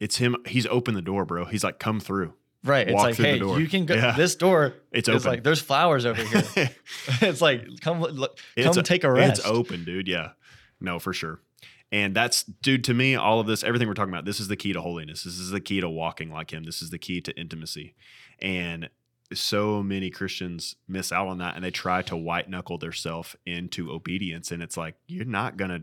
[0.00, 0.36] it's him.
[0.46, 1.44] He's opened the door, bro.
[1.44, 2.34] He's like, come through.
[2.64, 4.12] right, it's like, "Hey, you can go Yeah.
[4.16, 5.28] this door It's open.
[5.30, 6.70] like there's flowers over here."
[7.20, 10.08] it's like, "Come look, come It's take a rest." It's open, dude.
[10.08, 10.30] Yeah.
[10.80, 11.40] No, for sure.
[11.94, 14.56] And that's, dude, to me, all of this, everything we're talking about, this is the
[14.56, 15.22] key to holiness.
[15.22, 16.64] This is the key to walking like him.
[16.64, 17.94] This is the key to intimacy.
[18.40, 18.90] And
[19.32, 23.92] so many Christians miss out on that and they try to white knuckle themselves into
[23.92, 24.50] obedience.
[24.50, 25.82] And it's like, you're not going to,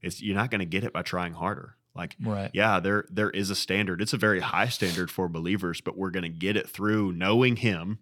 [0.00, 1.76] it's, you're not going to get it by trying harder.
[1.94, 2.50] Like, Right.
[2.54, 4.00] yeah, there there is a standard.
[4.00, 7.56] It's a very high standard for believers, but we're going to get it through knowing
[7.56, 7.98] him,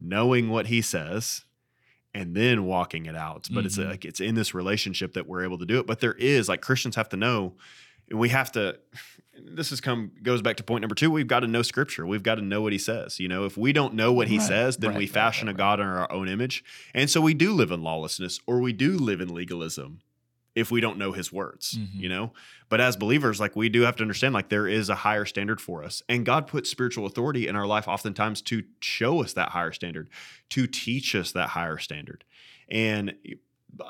[0.00, 1.44] knowing what he says,
[2.14, 3.48] and then walking it out.
[3.52, 3.88] But it's Mhm.
[3.88, 5.86] like it's in this relationship that we're able to do it.
[5.86, 7.54] But there is like Christians have to know,
[8.10, 8.78] and we have to.
[9.44, 11.10] This has come goes back to point number two.
[11.10, 12.06] We've got to know Scripture.
[12.06, 13.18] We've got to know what He says.
[13.18, 15.54] You know, if we don't know what He Right, says, then right, we fashion right,
[15.54, 16.62] a God in our own image,
[16.94, 20.00] and so we do live in lawlessness, or we do live in legalism
[20.54, 21.88] if we don't know his words, Mhm.
[22.00, 22.32] you know?
[22.68, 25.60] But as believers, like we do have to understand, like there is a higher standard
[25.60, 26.02] for us.
[26.08, 30.08] And God puts spiritual authority in our life oftentimes to show us that higher standard,
[30.50, 32.24] to teach us that higher standard.
[32.68, 33.14] And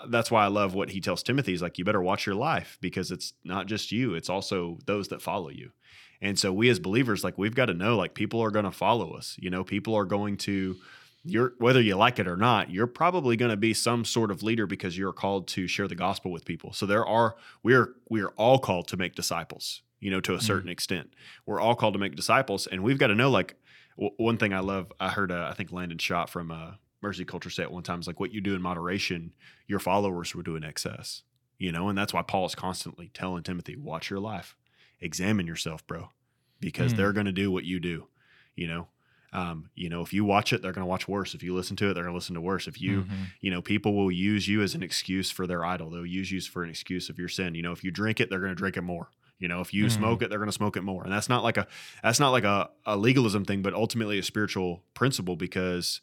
[0.08, 1.52] that's why I love what he tells Timothy.
[1.52, 5.08] He's like, you better watch your life because it's not just you, it's also those
[5.08, 5.72] that follow you.
[6.20, 8.70] And so we as believers, like we've got to know, like people are going to
[8.70, 9.36] follow us.
[9.40, 10.76] You know, people are going to
[11.24, 14.42] you're whether you like it or not, you're probably going to be some sort of
[14.42, 16.72] leader because you're called to share the gospel with people.
[16.72, 20.40] So there are we're we are all called to make disciples, you know, to a
[20.40, 21.14] certain extent.
[21.46, 23.30] We're all called to make disciples, and we've got to know.
[23.30, 23.54] Like
[23.96, 27.24] w- one thing I love, I heard uh, I think Landon Schott from uh, Mercy
[27.24, 29.32] Culture say it one time is like what you do in moderation,
[29.68, 31.22] your followers will do in excess.
[31.58, 34.56] You know, and that's why Paul is constantly telling Timothy, watch your life,
[35.00, 36.10] examine yourself, bro,
[36.58, 36.96] because Mm.
[36.96, 38.08] they're going to do what you do.
[38.56, 38.88] You know,
[39.32, 41.34] um, you know, if you watch it, they're going to watch worse.
[41.34, 42.66] If you listen to it, they're going to listen to worse.
[42.68, 43.26] If you, Mhm.
[43.40, 45.90] you know, people will use you as an excuse for their idol.
[45.90, 47.54] They'll use you for an excuse of your sin.
[47.54, 49.10] You know, if you drink it, they're going to drink it more.
[49.38, 49.90] You know, if you Mhm.
[49.90, 51.02] smoke it, they're going to smoke it more.
[51.02, 51.66] And that's not like a
[52.02, 56.00] that's not like a, a legalism thing, but ultimately a spiritual principle because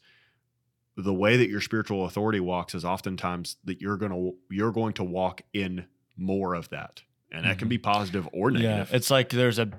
[0.96, 4.92] the way that your spiritual authority walks is oftentimes that you're going to you're going
[4.94, 7.02] to walk in more of that.
[7.32, 7.70] And that can Mhm.
[7.70, 8.90] be positive or negative.
[8.90, 9.70] Yeah, it's like there's a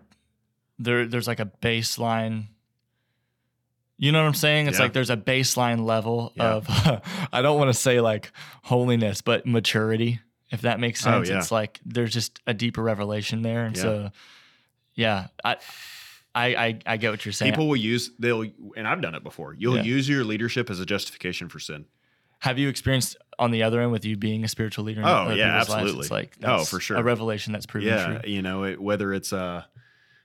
[0.80, 2.46] there there's like a baseline.
[4.04, 4.66] You know what I'm saying?
[4.68, 4.86] It's Yeah.
[4.86, 6.56] like there's a baseline level Yeah.
[6.56, 6.66] of
[7.32, 8.32] I don't want to say like
[8.64, 10.20] holiness, but maturity,
[10.52, 11.30] if that makes Oh, sense.
[11.30, 11.38] yeah.
[11.38, 13.64] It's like there's just a deeper revelation there.
[13.64, 14.10] And so
[14.96, 15.58] yeah, I
[16.34, 17.52] I I, I get what you're saying.
[17.52, 18.42] People will use they'll
[18.76, 19.54] and I've done it before.
[19.54, 21.86] You'll use your leadership as a justification for sin.
[22.40, 25.02] Have you experienced on the other end with you being a spiritual leader?
[25.02, 25.70] in Oh, yeah, people's lives?
[25.70, 26.00] absolutely.
[26.02, 26.98] It's like Oh, for sure.
[26.98, 28.32] a revelation that's proven yeah, true.
[28.32, 29.62] you know, it, whether it's uh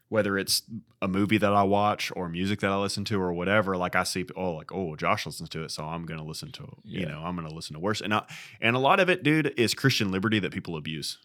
[0.09, 0.62] whether it's
[1.03, 4.05] a movie that I watch or music that I listen to or whatever, like I
[4.05, 7.09] see, oh, like oh, Josh listens to it, so I'm gonna listen to, you Yeah.
[7.09, 8.01] know, I'm gonna listen to worse.
[8.01, 8.25] And I,
[8.61, 11.19] and a lot of it, dude, is Christian liberty that people abuse.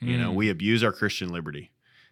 [0.00, 0.36] You know, Mm.
[0.36, 1.70] we abuse our Christian liberty.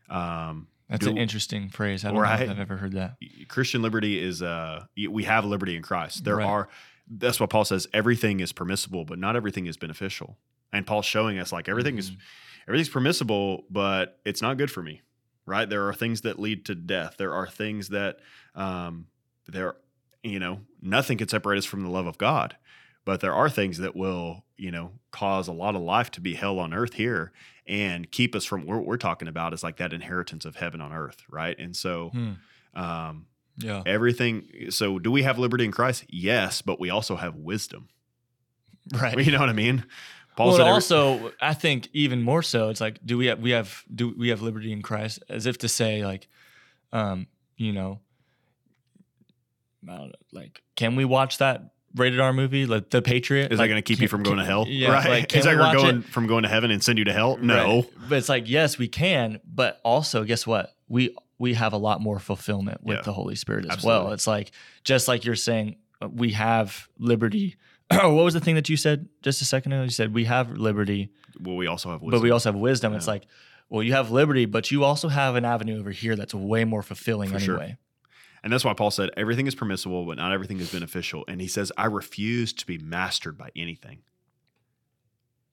[0.08, 2.04] Um, that's do- an interesting phrase.
[2.04, 2.42] I don't know Right.
[2.42, 3.16] if I've ever heard that.
[3.48, 6.24] Christian liberty is uh we have liberty in Christ.
[6.24, 6.46] There Right.
[6.46, 6.68] are
[7.12, 10.38] that's what Paul says everything is permissible, but not everything is beneficial.
[10.72, 12.16] And Paul's showing us like everything is Mhm.
[12.68, 15.00] everything's permissible, but it's not good for me.
[15.46, 15.68] Right?
[15.68, 17.16] There are things that lead to death.
[17.18, 18.18] There are things that
[18.54, 19.06] um
[19.48, 19.76] there
[20.22, 22.56] you know, nothing can separate us from the love of God.
[23.06, 26.34] But there are things that will, you know, cause a lot of life to be
[26.34, 27.32] hell on earth here
[27.66, 30.92] and keep us from what we're talking about is like that inheritance of heaven on
[30.92, 31.58] earth, right?
[31.58, 32.32] And so Hmm.
[32.74, 33.26] um
[33.56, 33.82] Yeah.
[33.86, 34.46] Everything.
[34.70, 36.04] So, do we have liberty in Christ?
[36.08, 37.88] Yes, but we also have wisdom.
[38.92, 39.18] Right.
[39.26, 39.84] You know what I mean?
[40.36, 43.84] Paul well, also, I think even more so, it's like, do we have we have
[43.94, 45.22] do we have liberty in Christ?
[45.28, 46.28] As if to say, like,
[46.92, 48.00] um, you know,
[49.88, 53.52] I don't know, like, can we watch that rated R movie, like The Patriot?
[53.52, 54.64] is like, that going to keep you from going to hell?
[54.68, 55.08] Yeah, right.
[55.10, 56.04] like, can is that we're going it?
[56.04, 57.36] from going to heaven and send you to hell?
[57.38, 57.76] No.
[57.76, 57.90] Right.
[58.08, 60.74] But it's like, yes, we can, but also, guess what?
[60.88, 63.02] We we have a lot more fulfillment with Yeah.
[63.02, 64.04] the Holy Spirit as Absolutely.
[64.04, 64.12] well.
[64.12, 64.52] It's like
[64.84, 67.56] just like you're saying, uh, we have liberty.
[68.02, 69.82] what was the thing that you said just a second ago?
[69.82, 72.18] You said we have liberty, Well, we also have wisdom.
[72.18, 72.94] but we also have wisdom.
[72.94, 73.26] It's like,
[73.68, 76.82] well, you have liberty, but you also have an avenue over here that's way more
[76.82, 77.66] fulfilling For sure.
[78.42, 81.24] And that's why Paul said everything is permissible, but not everything is beneficial.
[81.28, 83.98] And he says, I refuse to be mastered by anything.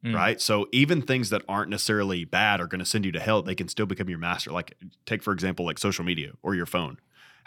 [0.05, 0.15] Mm.
[0.15, 0.39] Right.
[0.39, 3.55] So even things that aren't necessarily bad are going to send you to hell, they
[3.55, 4.51] can still become your master.
[4.51, 6.97] Like, take, for example, like social media or your phone.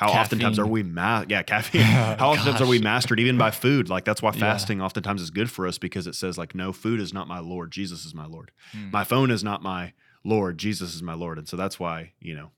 [0.00, 1.82] How oftentimes are we ma- yeah, caffeine.
[1.82, 3.90] How oftentimes are we mastered even by food?
[3.90, 4.40] Like that's why Yeah.
[4.40, 7.38] fasting oftentimes is good for us because it says like no food is not my
[7.38, 8.50] lord, Jesus is my lord.
[8.74, 8.90] Mm.
[8.92, 9.92] My phone is not my
[10.24, 11.36] lord, Jesus is my lord.
[11.36, 12.50] And so that's why, you know,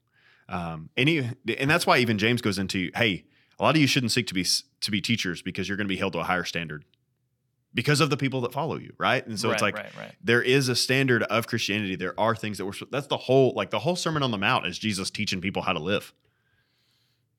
[0.49, 3.25] um, and, and that's why even James goes into, hey,
[3.59, 4.47] a lot of you shouldn't seek to be
[4.81, 6.85] to be teachers because you're going to be held to a higher standard
[7.75, 9.27] because of the people that follow you, right?
[9.27, 10.15] And so it's like right, right.
[10.23, 11.97] there is a standard of Christianity.
[11.97, 14.67] There are things that we're that's the whole like the whole Sermon on the Mount
[14.67, 16.13] is Jesus teaching people how to live.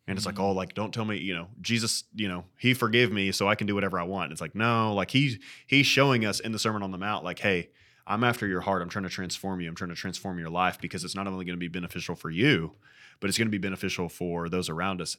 [0.08, 0.42] And it's like, Mhm.
[0.44, 3.56] oh, like don't tell me, you know, Jesus, you know, he forgave me so I
[3.56, 4.32] can do whatever I want.
[4.34, 7.40] It's like, no, like he he's showing us in the Sermon on the Mount, like,
[7.40, 7.70] hey,
[8.06, 8.82] I'm after your heart.
[8.82, 9.70] I'm trying to transform you.
[9.70, 12.30] I'm trying to transform your life because it's not only going to be beneficial for
[12.30, 12.74] you,
[13.22, 15.16] but it's going to be beneficial for those around us.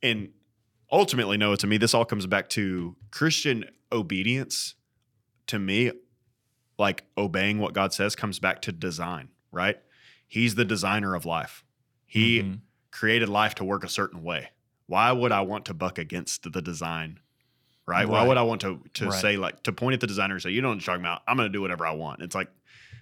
[0.00, 0.28] And
[0.92, 4.76] ultimately, no to me, this all comes back to Christian obedience.
[5.48, 5.90] To me,
[6.78, 9.78] like obeying what God says comes back to design, right?
[10.28, 11.64] He's the designer of life.
[12.06, 12.60] He Mhm.
[12.90, 14.48] Created life to work a certain way.
[14.86, 17.20] Why would I want to buck against the design?
[17.86, 18.08] Right?
[18.08, 19.20] Why would I want to to Right.
[19.20, 21.22] say like to point at the designer and say, you know what I'm talking about?
[21.26, 22.22] I'm gonna do whatever I want.
[22.22, 22.48] It's like,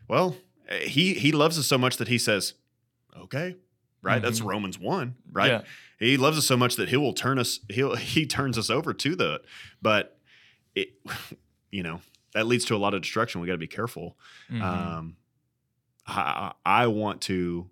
[0.08, 0.36] well,
[0.68, 2.54] eh, he he loves us so much that he says,
[3.16, 3.56] Okay,
[4.02, 4.22] right?
[4.22, 4.46] That's Mhm.
[4.46, 5.48] Romans one, right?
[5.50, 5.62] Yeah.
[5.98, 8.94] He loves us so much that he will turn us, he'll he turns us over
[8.94, 9.42] to the
[9.82, 10.18] but
[10.74, 10.92] it
[11.70, 12.00] you know,
[12.34, 13.40] that leads to a lot of destruction.
[13.40, 14.16] We gotta be careful
[14.50, 14.62] Mhm.
[14.62, 15.16] um,
[16.06, 17.68] I I want to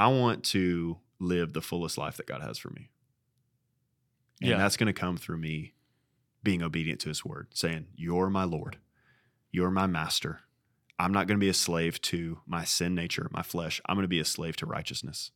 [0.00, 2.88] I want to live the fullest life that God has for me.
[4.40, 4.56] And Yeah.
[4.56, 5.74] that's going to come through me
[6.42, 8.78] being obedient to his word, saying, You're my Lord.
[9.52, 10.40] You're my master.
[10.98, 13.78] I'm not going to be a slave to my sin nature, my flesh.
[13.84, 15.32] I'm going to be a slave to righteousness.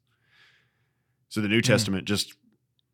[1.28, 1.60] So the New hmm.
[1.60, 2.32] Testament, just,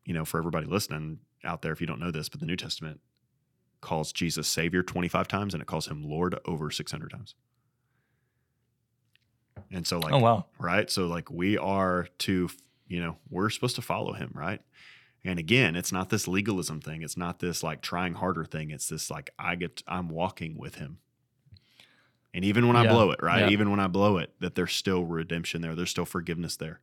[0.03, 2.57] you know, for everybody listening out there, if you don't know this, but the New
[2.57, 2.99] Testament
[3.79, 7.35] calls Jesus Savior 25 times and it calls him Lord over 600 times.
[9.71, 10.45] And so, like, oh wow.
[10.59, 10.89] right?
[10.89, 12.49] So, like, we are to,
[12.87, 14.61] you know, we're supposed to follow him, right?
[15.23, 17.03] And again, it's not this legalism thing.
[17.03, 18.71] It's not this like trying harder thing.
[18.71, 20.97] It's this like, I get, I'm walking with him.
[22.33, 23.41] And even when I blow it, right?
[23.41, 23.49] yeah.
[23.49, 26.79] Even when I blow it, that there's still redemption there, there's still forgiveness there.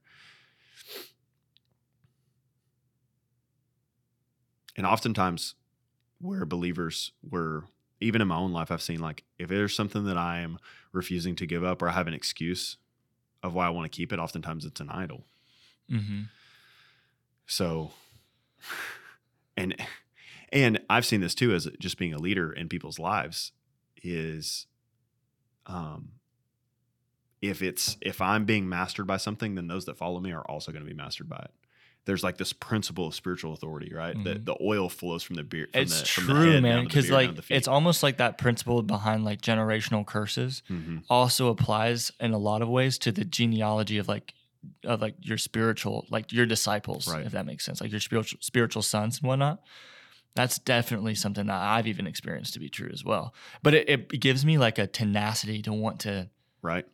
[4.76, 5.54] And oftentimes,
[6.20, 7.64] where believers were,
[8.00, 10.58] even in my own life, I've seen like if there's something that I am
[10.92, 12.76] refusing to give up or I have an excuse
[13.42, 15.24] of why I want to keep it, oftentimes it's an idol.
[15.88, 16.22] hmm
[17.46, 17.92] So,
[19.56, 19.74] and
[20.52, 23.52] and I've seen this too as just being a leader in people's lives
[24.02, 24.66] is,
[25.66, 26.12] um,
[27.40, 30.72] if it's if I'm being mastered by something, then those that follow me are also
[30.72, 31.50] going to be mastered by it.
[32.04, 34.14] There's like this principle of spiritual authority, right?
[34.24, 34.44] That Mhm.
[34.46, 35.70] the oil flows from the beard.
[35.72, 36.62] From It's the, true, head man.
[36.62, 37.56] down to the Because like to the feet.
[37.58, 41.04] it's almost like that principle behind like generational curses Mhm.
[41.10, 44.32] also applies in a lot of ways to the genealogy of like
[44.84, 47.24] of like your spiritual like your disciples, Right.
[47.26, 49.60] if that makes sense, like your spiritual spiritual sons and whatnot.
[50.34, 53.34] That's definitely something that I've even experienced to be true as well.
[53.62, 56.28] But it, it gives me like a tenacity to want to
[56.62, 56.86] right.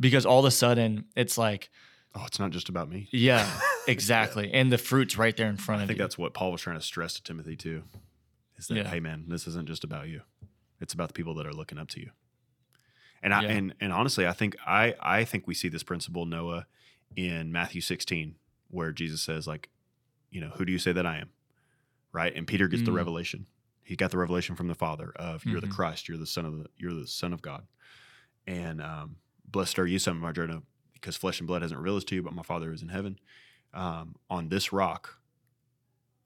[0.00, 1.70] because all of a sudden it's like,
[2.14, 3.08] Oh, it's not just about me.
[3.12, 4.52] yeah, exactly.
[4.52, 5.92] And the fruit's right there in front I of you.
[5.92, 7.82] I think that's what Paul was trying to stress to Timothy too.
[8.56, 8.88] Is that Yeah.
[8.88, 10.22] hey man, this isn't just about you.
[10.80, 12.10] It's about the people that are looking up to you.
[13.22, 13.48] And I Yeah.
[13.50, 16.66] and and honestly, I think I I think we see this principle Noah
[17.16, 18.36] in Matthew 16
[18.70, 19.70] where Jesus says like,
[20.30, 21.30] you know, who do you say that I am?
[22.12, 22.34] Right?
[22.34, 22.96] And Peter gets the Mm.
[22.96, 23.46] revelation.
[23.82, 25.70] He got the revelation from the Father of you're the Mhm.
[25.72, 27.66] Christ, you're the son of the you're the son of God.
[28.46, 30.60] And um blessed are you son of my journey
[31.00, 33.18] because flesh and blood hasn't revealed to you, but my Father is in heaven.
[33.74, 35.18] Um, on this rock,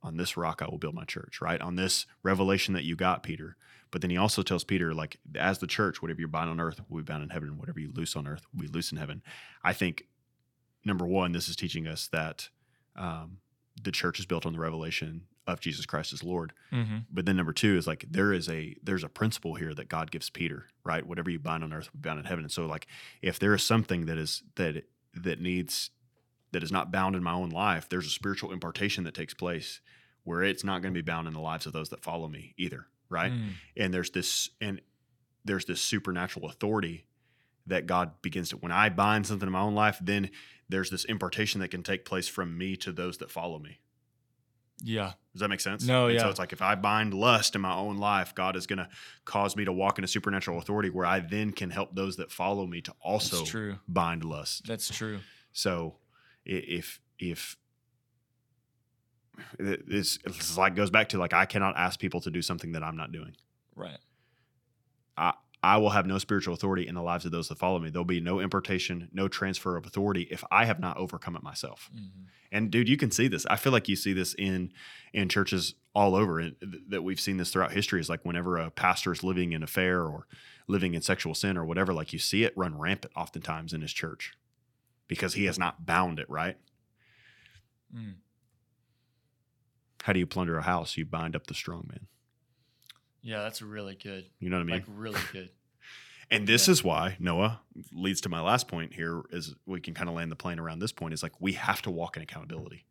[0.02, 1.60] on this rock I will build my church, right?
[1.60, 3.56] On this revelation that you got, Peter.
[3.90, 6.80] But then he also tells Peter, like, as the church, whatever you bind on earth
[6.88, 8.98] will be bound in heaven, and whatever you loose on earth will be loose in
[8.98, 9.22] heaven.
[9.62, 10.06] I think,
[10.84, 12.48] number one, this is teaching us that
[12.96, 13.38] um,
[13.82, 16.52] the church is built on the revelation of Jesus Christ as Lord.
[16.72, 16.98] Mm-hmm.
[17.10, 20.10] But then number two is like there is a there's a principle here that God
[20.10, 21.06] gives Peter, right?
[21.06, 22.44] Whatever you bind on earth will be bound in heaven.
[22.44, 22.86] And so like
[23.20, 25.90] if there is something that is that that needs
[26.52, 29.80] that is not bound in my own life, there's a spiritual impartation that takes place
[30.24, 32.54] where it's not going to be bound in the lives of those that follow me
[32.56, 33.32] either, right?
[33.32, 33.48] Mm.
[33.76, 34.80] And there's this and
[35.44, 37.06] there's this supernatural authority
[37.66, 40.30] that God begins to when I bind something in my own life, then
[40.68, 43.78] there's this impartation that can take place from me to those that follow me.
[44.82, 45.12] Yeah.
[45.32, 45.86] Does that make sense?
[45.86, 46.22] No, And yeah.
[46.22, 48.88] So it's like if I bind lust in my own life, God is going to
[49.24, 52.30] cause me to walk in a supernatural authority where I then can help those that
[52.30, 53.76] follow me to also That's true.
[53.88, 54.66] bind lust.
[54.66, 55.20] That's true.
[55.52, 55.96] So
[56.44, 57.56] if if
[59.58, 62.82] this it's like goes back to like I cannot ask people to do something that
[62.82, 63.34] I'm not doing.
[63.74, 63.98] Right.
[65.16, 65.34] I
[65.76, 67.90] will have no spiritual authority in the lives of those that follow me.
[67.90, 71.88] There'll be no impartation, no transfer of authority if I have not overcome it myself.
[71.94, 72.24] Mm-hmm.
[72.50, 73.46] And dude, you can see this.
[73.46, 74.72] I feel like you see this in
[75.12, 78.56] in churches all over and th- that we've seen this throughout history is like whenever
[78.56, 80.26] a pastor is living in affair or
[80.66, 83.92] living in sexual sin or whatever, like you see it run rampant oftentimes in his
[83.92, 84.34] church
[85.06, 86.56] because he has not bound it, right?
[87.94, 88.14] Mm.
[90.02, 90.96] How do you plunder a house?
[90.96, 92.06] You bind up the strong man.
[93.22, 94.26] Yeah, that's really good.
[94.40, 94.74] You know what I mean?
[94.76, 95.50] Like really good.
[96.30, 96.72] And this Yeah.
[96.72, 97.60] is why Noah
[97.92, 100.78] leads to my last point here is we can kind of land the plane around
[100.78, 102.86] this point is like we have to walk in accountability.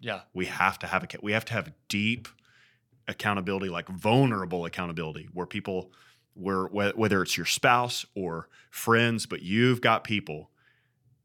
[0.00, 0.20] Yeah.
[0.32, 2.26] We have to have a we have to have deep
[3.06, 5.92] accountability, like vulnerable accountability, where people
[6.32, 10.50] where whe- whether it's your spouse or friends, but you've got people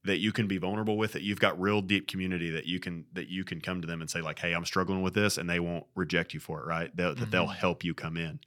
[0.05, 3.05] that you can be vulnerable with that you've got real deep community that you can
[3.13, 5.49] that you can come to them and say like hey i'm struggling with this and
[5.49, 6.95] they won't reject you for it right?
[6.95, 7.55] They'll, that they'll Mhm.
[7.55, 8.39] help you come in.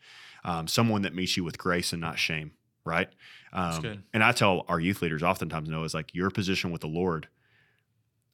[0.44, 2.52] Um, someone that meets you with grace and not shame
[2.84, 3.08] right?
[3.52, 3.80] Um,
[4.12, 7.28] and i tell our youth leaders oftentimes know is like your position with the lord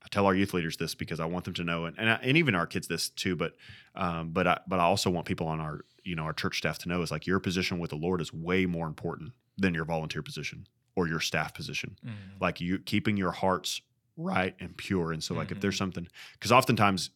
[0.02, 2.14] i tell our youth leaders this because i want them to know and, and, I,
[2.22, 3.54] and even our kids this too but
[3.94, 6.78] um, but I, but i also want people on our you know our church staff
[6.78, 9.84] to know is like your position with the lord is way more important than your
[9.84, 10.66] volunteer position
[10.98, 12.40] or your staff position Mhm.
[12.40, 13.80] like you keeping your hearts
[14.16, 15.60] right and pure and so like if Mhm.
[15.60, 17.10] there's something because oftentimes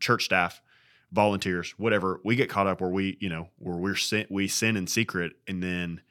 [0.00, 0.60] church staff
[1.12, 4.76] volunteers whatever we get caught up where we you know where we're sin, we sin
[4.76, 6.02] in secret and then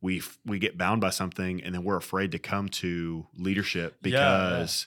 [0.00, 3.96] we f- we get bound by something and then we're afraid to come to leadership
[4.02, 4.18] Yeah, yeah.
[4.50, 4.86] because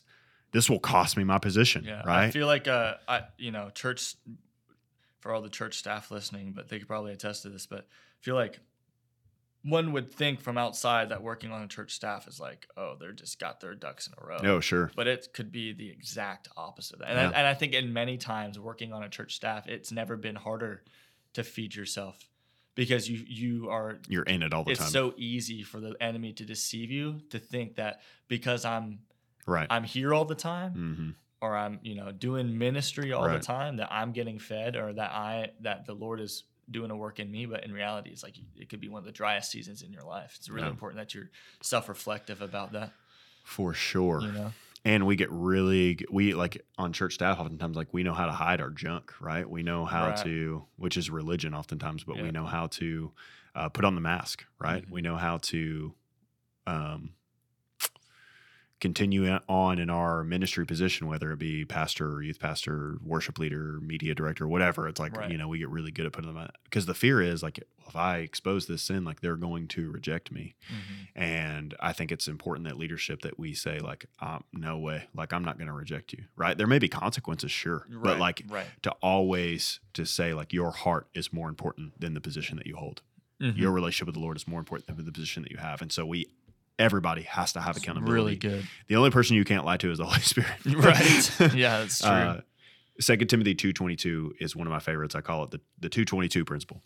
[0.51, 2.03] this will cost me my position Yeah.
[2.05, 2.27] right?
[2.27, 4.15] I feel like uh I you know, church
[5.19, 8.21] for all the church staff listening, but they could probably attest to this, but I
[8.23, 8.59] feel like
[9.67, 13.11] one would think from outside that working on a church staff is like, oh, they're
[13.11, 14.39] just got their ducks in a row.
[14.41, 16.99] No, sure But it could be the exact opposite.
[17.05, 17.29] And, Yeah.
[17.29, 20.35] I, and I think in many times working on a church staff, it's never been
[20.35, 20.83] harder
[21.33, 22.17] to feed yourself
[22.75, 25.79] because you you are you're in it all the it's time It's so easy for
[25.79, 28.99] the enemy to deceive you to think that because I'm
[29.45, 33.39] right I'm here all the time hmm or I'm, you know, doing ministry all Right.
[33.39, 36.95] the time that I'm getting fed or that I that the Lord is doing a
[36.97, 39.51] work in me, but in reality it's like it could be one of the driest
[39.51, 40.35] seasons in your life.
[40.37, 40.71] It's really Yeah.
[40.71, 41.29] important that you're
[41.61, 42.93] self-reflective about that,
[43.43, 44.51] for sure you know.
[44.85, 48.31] and we get really we like on church staff oftentimes like we know how to
[48.33, 50.17] hide our junk right we know how Right.
[50.17, 53.13] to which is religion oftentimes but we know how to
[53.55, 54.91] uh, put on the mask right Mhm.
[54.91, 55.93] we know how to
[56.67, 57.11] um,
[58.79, 63.79] continue on in our ministry position whether it be pastor or youth pastor worship leader
[63.81, 65.31] media director whatever it's like Right.
[65.31, 67.95] you know we get really good at putting them because the fear is like if
[67.95, 71.19] i expose this sin like they're going to reject me Mm-hmm.
[71.21, 75.33] and I think it's important that leadership that we say like, um, no way, like
[75.33, 76.57] I'm not going to reject you, right?
[76.57, 78.67] There may be consequences, sure, but like right.
[78.83, 82.75] to always to say like your heart is more important than the position that you
[82.75, 83.01] hold.
[83.41, 83.57] Mhm.
[83.57, 85.91] Your relationship with the Lord is more important than the position that you have, and
[85.91, 86.27] so we,
[86.79, 88.13] everybody has to have It's accountability.
[88.13, 88.67] really good.
[88.87, 91.55] The only person you can't lie to is the Holy Spirit, right.
[91.55, 92.09] Yeah, that's true.
[92.09, 92.41] Uh,
[92.99, 95.13] Second Timothy two twenty two is one of my favorites.
[95.13, 96.81] I call it the the two twenty two principle.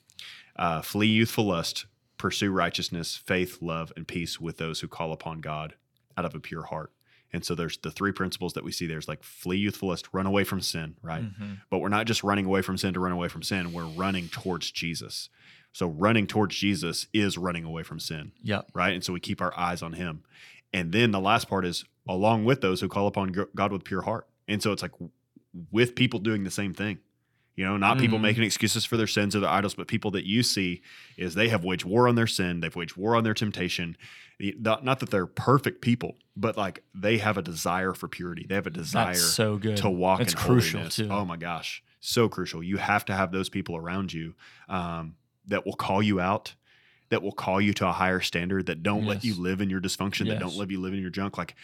[0.57, 1.85] Uh, Flee youthful lust,
[2.17, 5.75] pursue righteousness, faith, love, and peace with those who call upon God
[6.17, 6.91] out of a pure heart.
[7.33, 8.87] And so there's the three principles that we see.
[8.87, 11.23] There's like flee youthful lust, run away from sin, right?
[11.23, 11.61] Mhm.
[11.69, 13.71] But we're not just running away from sin to run away from sin.
[13.71, 15.29] We're running towards Jesus.
[15.73, 18.61] So running towards Jesus is running away from sin Yeah.
[18.73, 18.93] right?
[18.93, 20.23] And so we keep our eyes on Him.
[20.73, 24.01] And then the last part is along with those who call upon God with pure
[24.01, 24.27] heart.
[24.47, 24.91] And so it's like
[25.71, 26.99] with people doing the same thing.
[27.55, 28.21] You know, not people Mhm.
[28.21, 30.81] making excuses for their sins or their idols, but people that you see
[31.17, 33.97] is they have waged war on their sin, they've waged war on their temptation.
[34.39, 38.45] Not not that they're perfect people, but like they have a desire for purity.
[38.47, 39.77] They have a desire That's so good.
[39.77, 40.95] to walk It's in crucial holiness.
[40.95, 41.09] too.
[41.11, 42.63] Oh my gosh, so crucial.
[42.63, 44.33] You have to have those people around you
[44.69, 45.15] um,
[45.47, 46.55] that will call you out,
[47.09, 49.81] that will call you to a higher standard, that don't let you live in your
[49.81, 51.37] dysfunction, that don't let you live in your junk.
[51.37, 51.55] Like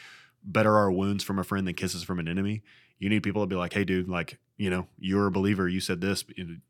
[0.43, 2.63] better our wounds from a friend than kisses from an enemy.
[2.99, 5.67] You need people to be like, hey, dude, like, you know, you're a believer.
[5.69, 6.23] You said this,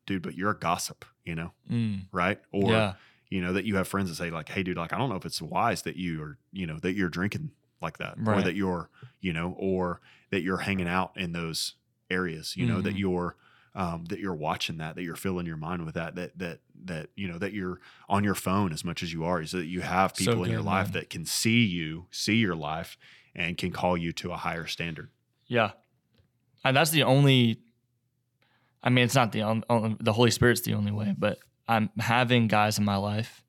[0.05, 2.01] dude, but you're a gossip, you know, Mm.
[2.12, 2.39] right?
[2.51, 2.93] Or, yeah.
[3.30, 5.16] you know, that you have friends that say, like, hey, dude, like, I don't know
[5.16, 7.51] if it's wise that you are, you know, that you're drinking
[7.82, 8.89] like that, or that you're,
[9.22, 10.01] you know, or
[10.32, 11.76] that you're hanging out in those
[12.10, 12.99] areas, you know, that Mhm.
[12.99, 13.36] you're,
[13.78, 17.09] um, that you're watching that, that you're filling your mind with that, that, that, that,
[17.15, 19.82] you know, that you're on your phone as much as you are, is that you
[19.82, 20.93] have So people in your life man.
[20.93, 22.97] that can see you, see your life,
[23.36, 25.09] and can call you to a higher standard.
[25.45, 25.71] Yeah.
[26.65, 27.59] And that's the only,
[28.82, 32.47] I mean, it's not the only, the Holy Spirit's the only way, but I'm having
[32.47, 33.43] guys in my life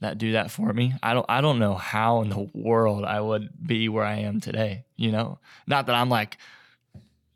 [0.00, 0.92] that do that for me.
[1.02, 4.40] I don't, I don't know how in the world I would be where I am
[4.40, 5.38] today, you know?
[5.66, 6.36] Not that I'm like,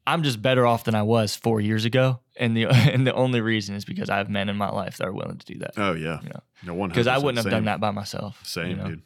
[0.06, 2.20] I'm just better off than I was four years ago.
[2.38, 5.08] And the, and the only reason is because I have men in my life that
[5.08, 5.72] are willing to do that.
[5.76, 6.40] Oh yeah, Yeah.
[6.64, 8.38] no one Because I wouldn't have done that by myself.
[8.44, 8.88] Same, you know?
[8.88, 9.02] dude.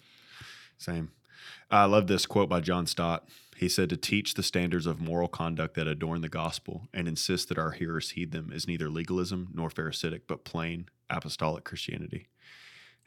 [0.79, 1.11] Same.
[1.71, 3.29] I love this quote by John Stott.
[3.57, 7.49] He said, To teach the standards of moral conduct that adorn the gospel and insist
[7.49, 12.29] that our hearers heed them is neither legalism nor Pharisaic, but plain apostolic Christianity.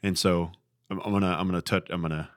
[0.02, 0.52] And so
[0.90, 2.28] I'm, I'm gonna I'm gonna touch I'm gonna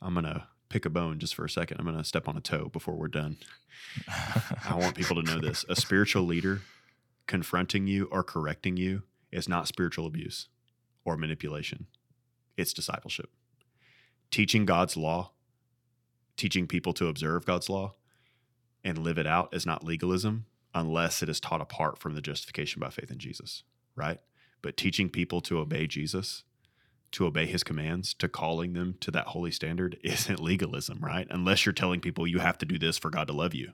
[0.00, 1.78] I'm gonna pick a bone just for a second.
[1.78, 3.36] I'm gonna step on a toe before we're done.
[4.08, 5.64] I want people to know this.
[5.68, 6.62] A spiritual leader
[7.26, 10.48] confronting you or correcting you is not spiritual abuse
[11.04, 11.86] or manipulation.
[12.56, 13.30] It's discipleship.
[14.30, 15.32] Teaching God's law,
[16.36, 17.94] teaching people to observe God's law
[18.82, 22.80] and live it out is not legalism unless it is taught apart from the justification
[22.80, 23.62] by faith in Jesus,
[23.94, 24.20] right?
[24.62, 26.44] But teaching people to obey Jesus,
[27.12, 31.26] to obey his commands, to calling them to that holy standard isn't legalism, right?
[31.30, 33.72] Unless you're telling people you have to do this for God to love you,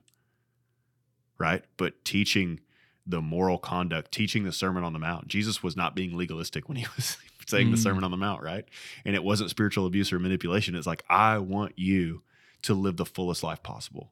[1.37, 1.63] right?
[1.77, 2.59] But teaching
[3.05, 5.27] the moral conduct, teaching the Sermon on the Mount.
[5.27, 7.17] Jesus was not being legalistic when he was
[7.47, 7.81] saying the Mm.
[7.81, 8.65] Sermon on the Mount, right?
[9.03, 10.75] And it wasn't spiritual abuse or manipulation.
[10.75, 12.21] It's like, I want you
[12.63, 14.11] to live the fullest life possible.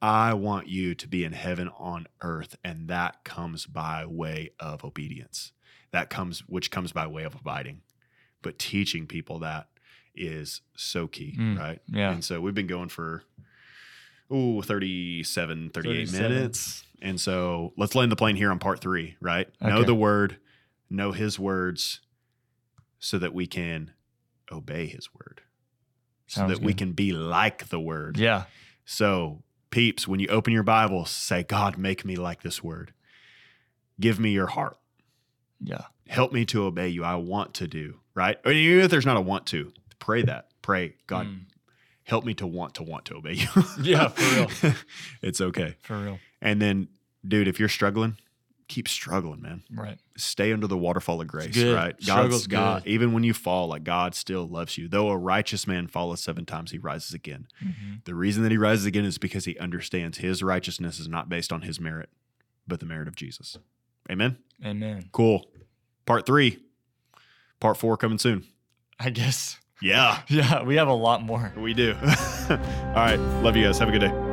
[0.00, 2.56] I want you to be in heaven on earth.
[2.62, 5.50] And that comes by way of obedience.
[5.90, 7.80] That comes, which comes by way of abiding.
[8.46, 9.66] But teaching people that
[10.14, 11.80] is so key, Mm, right?
[11.88, 12.12] yeah.
[12.12, 13.24] And so we've been going for,
[14.32, 16.30] ooh, 37, 38 37.
[16.32, 16.84] minutes.
[17.02, 19.48] And so let's land the plane here on part three, right?
[19.60, 20.36] Know the word,
[20.88, 22.00] know his words,
[23.00, 23.90] so that we can
[24.52, 25.42] obey his word,
[26.28, 28.16] so Sounds that we can be like the word.
[28.16, 28.44] Yeah.
[28.84, 32.94] So, peeps, when you open your Bible, say, God, make me like this word.
[34.00, 34.78] Give me your heart.
[35.60, 35.86] Yeah.
[36.06, 37.02] Help me to obey you.
[37.04, 38.38] I want to do, right?
[38.44, 40.48] Or even if there's not a want to, pray that.
[40.62, 41.40] Pray, God, Mm.
[42.02, 43.46] help me to want to want to obey you.
[43.80, 44.74] Yeah, for real.
[45.22, 45.76] it's okay.
[45.82, 46.18] For real.
[46.42, 46.88] And then,
[47.26, 48.16] dude, if you're struggling,
[48.68, 49.62] keep struggling, man.
[49.72, 49.98] Right.
[50.16, 51.94] Stay under the waterfall of grace, right?
[52.02, 52.90] Struggle's God, good.
[52.90, 54.88] even when you fall, like God still loves you.
[54.88, 57.46] Though a righteous man falleth seven times, he rises again.
[57.64, 58.04] Mhm.
[58.04, 61.52] The reason that he rises again is because he understands his righteousness is not based
[61.52, 62.08] on his merit,
[62.66, 63.56] but the merit of Jesus.
[64.10, 64.38] Amen.
[64.64, 65.10] Amen.
[65.12, 65.48] Cool.
[66.06, 66.58] Part three.
[67.60, 68.44] Part four coming soon.
[68.98, 69.58] I guess.
[69.82, 71.52] Yeah, Yeah, we have a lot more.
[71.56, 71.94] we do.
[72.00, 72.56] All
[72.94, 73.16] right.
[73.42, 73.78] Love you guys.
[73.78, 74.25] Have a good day.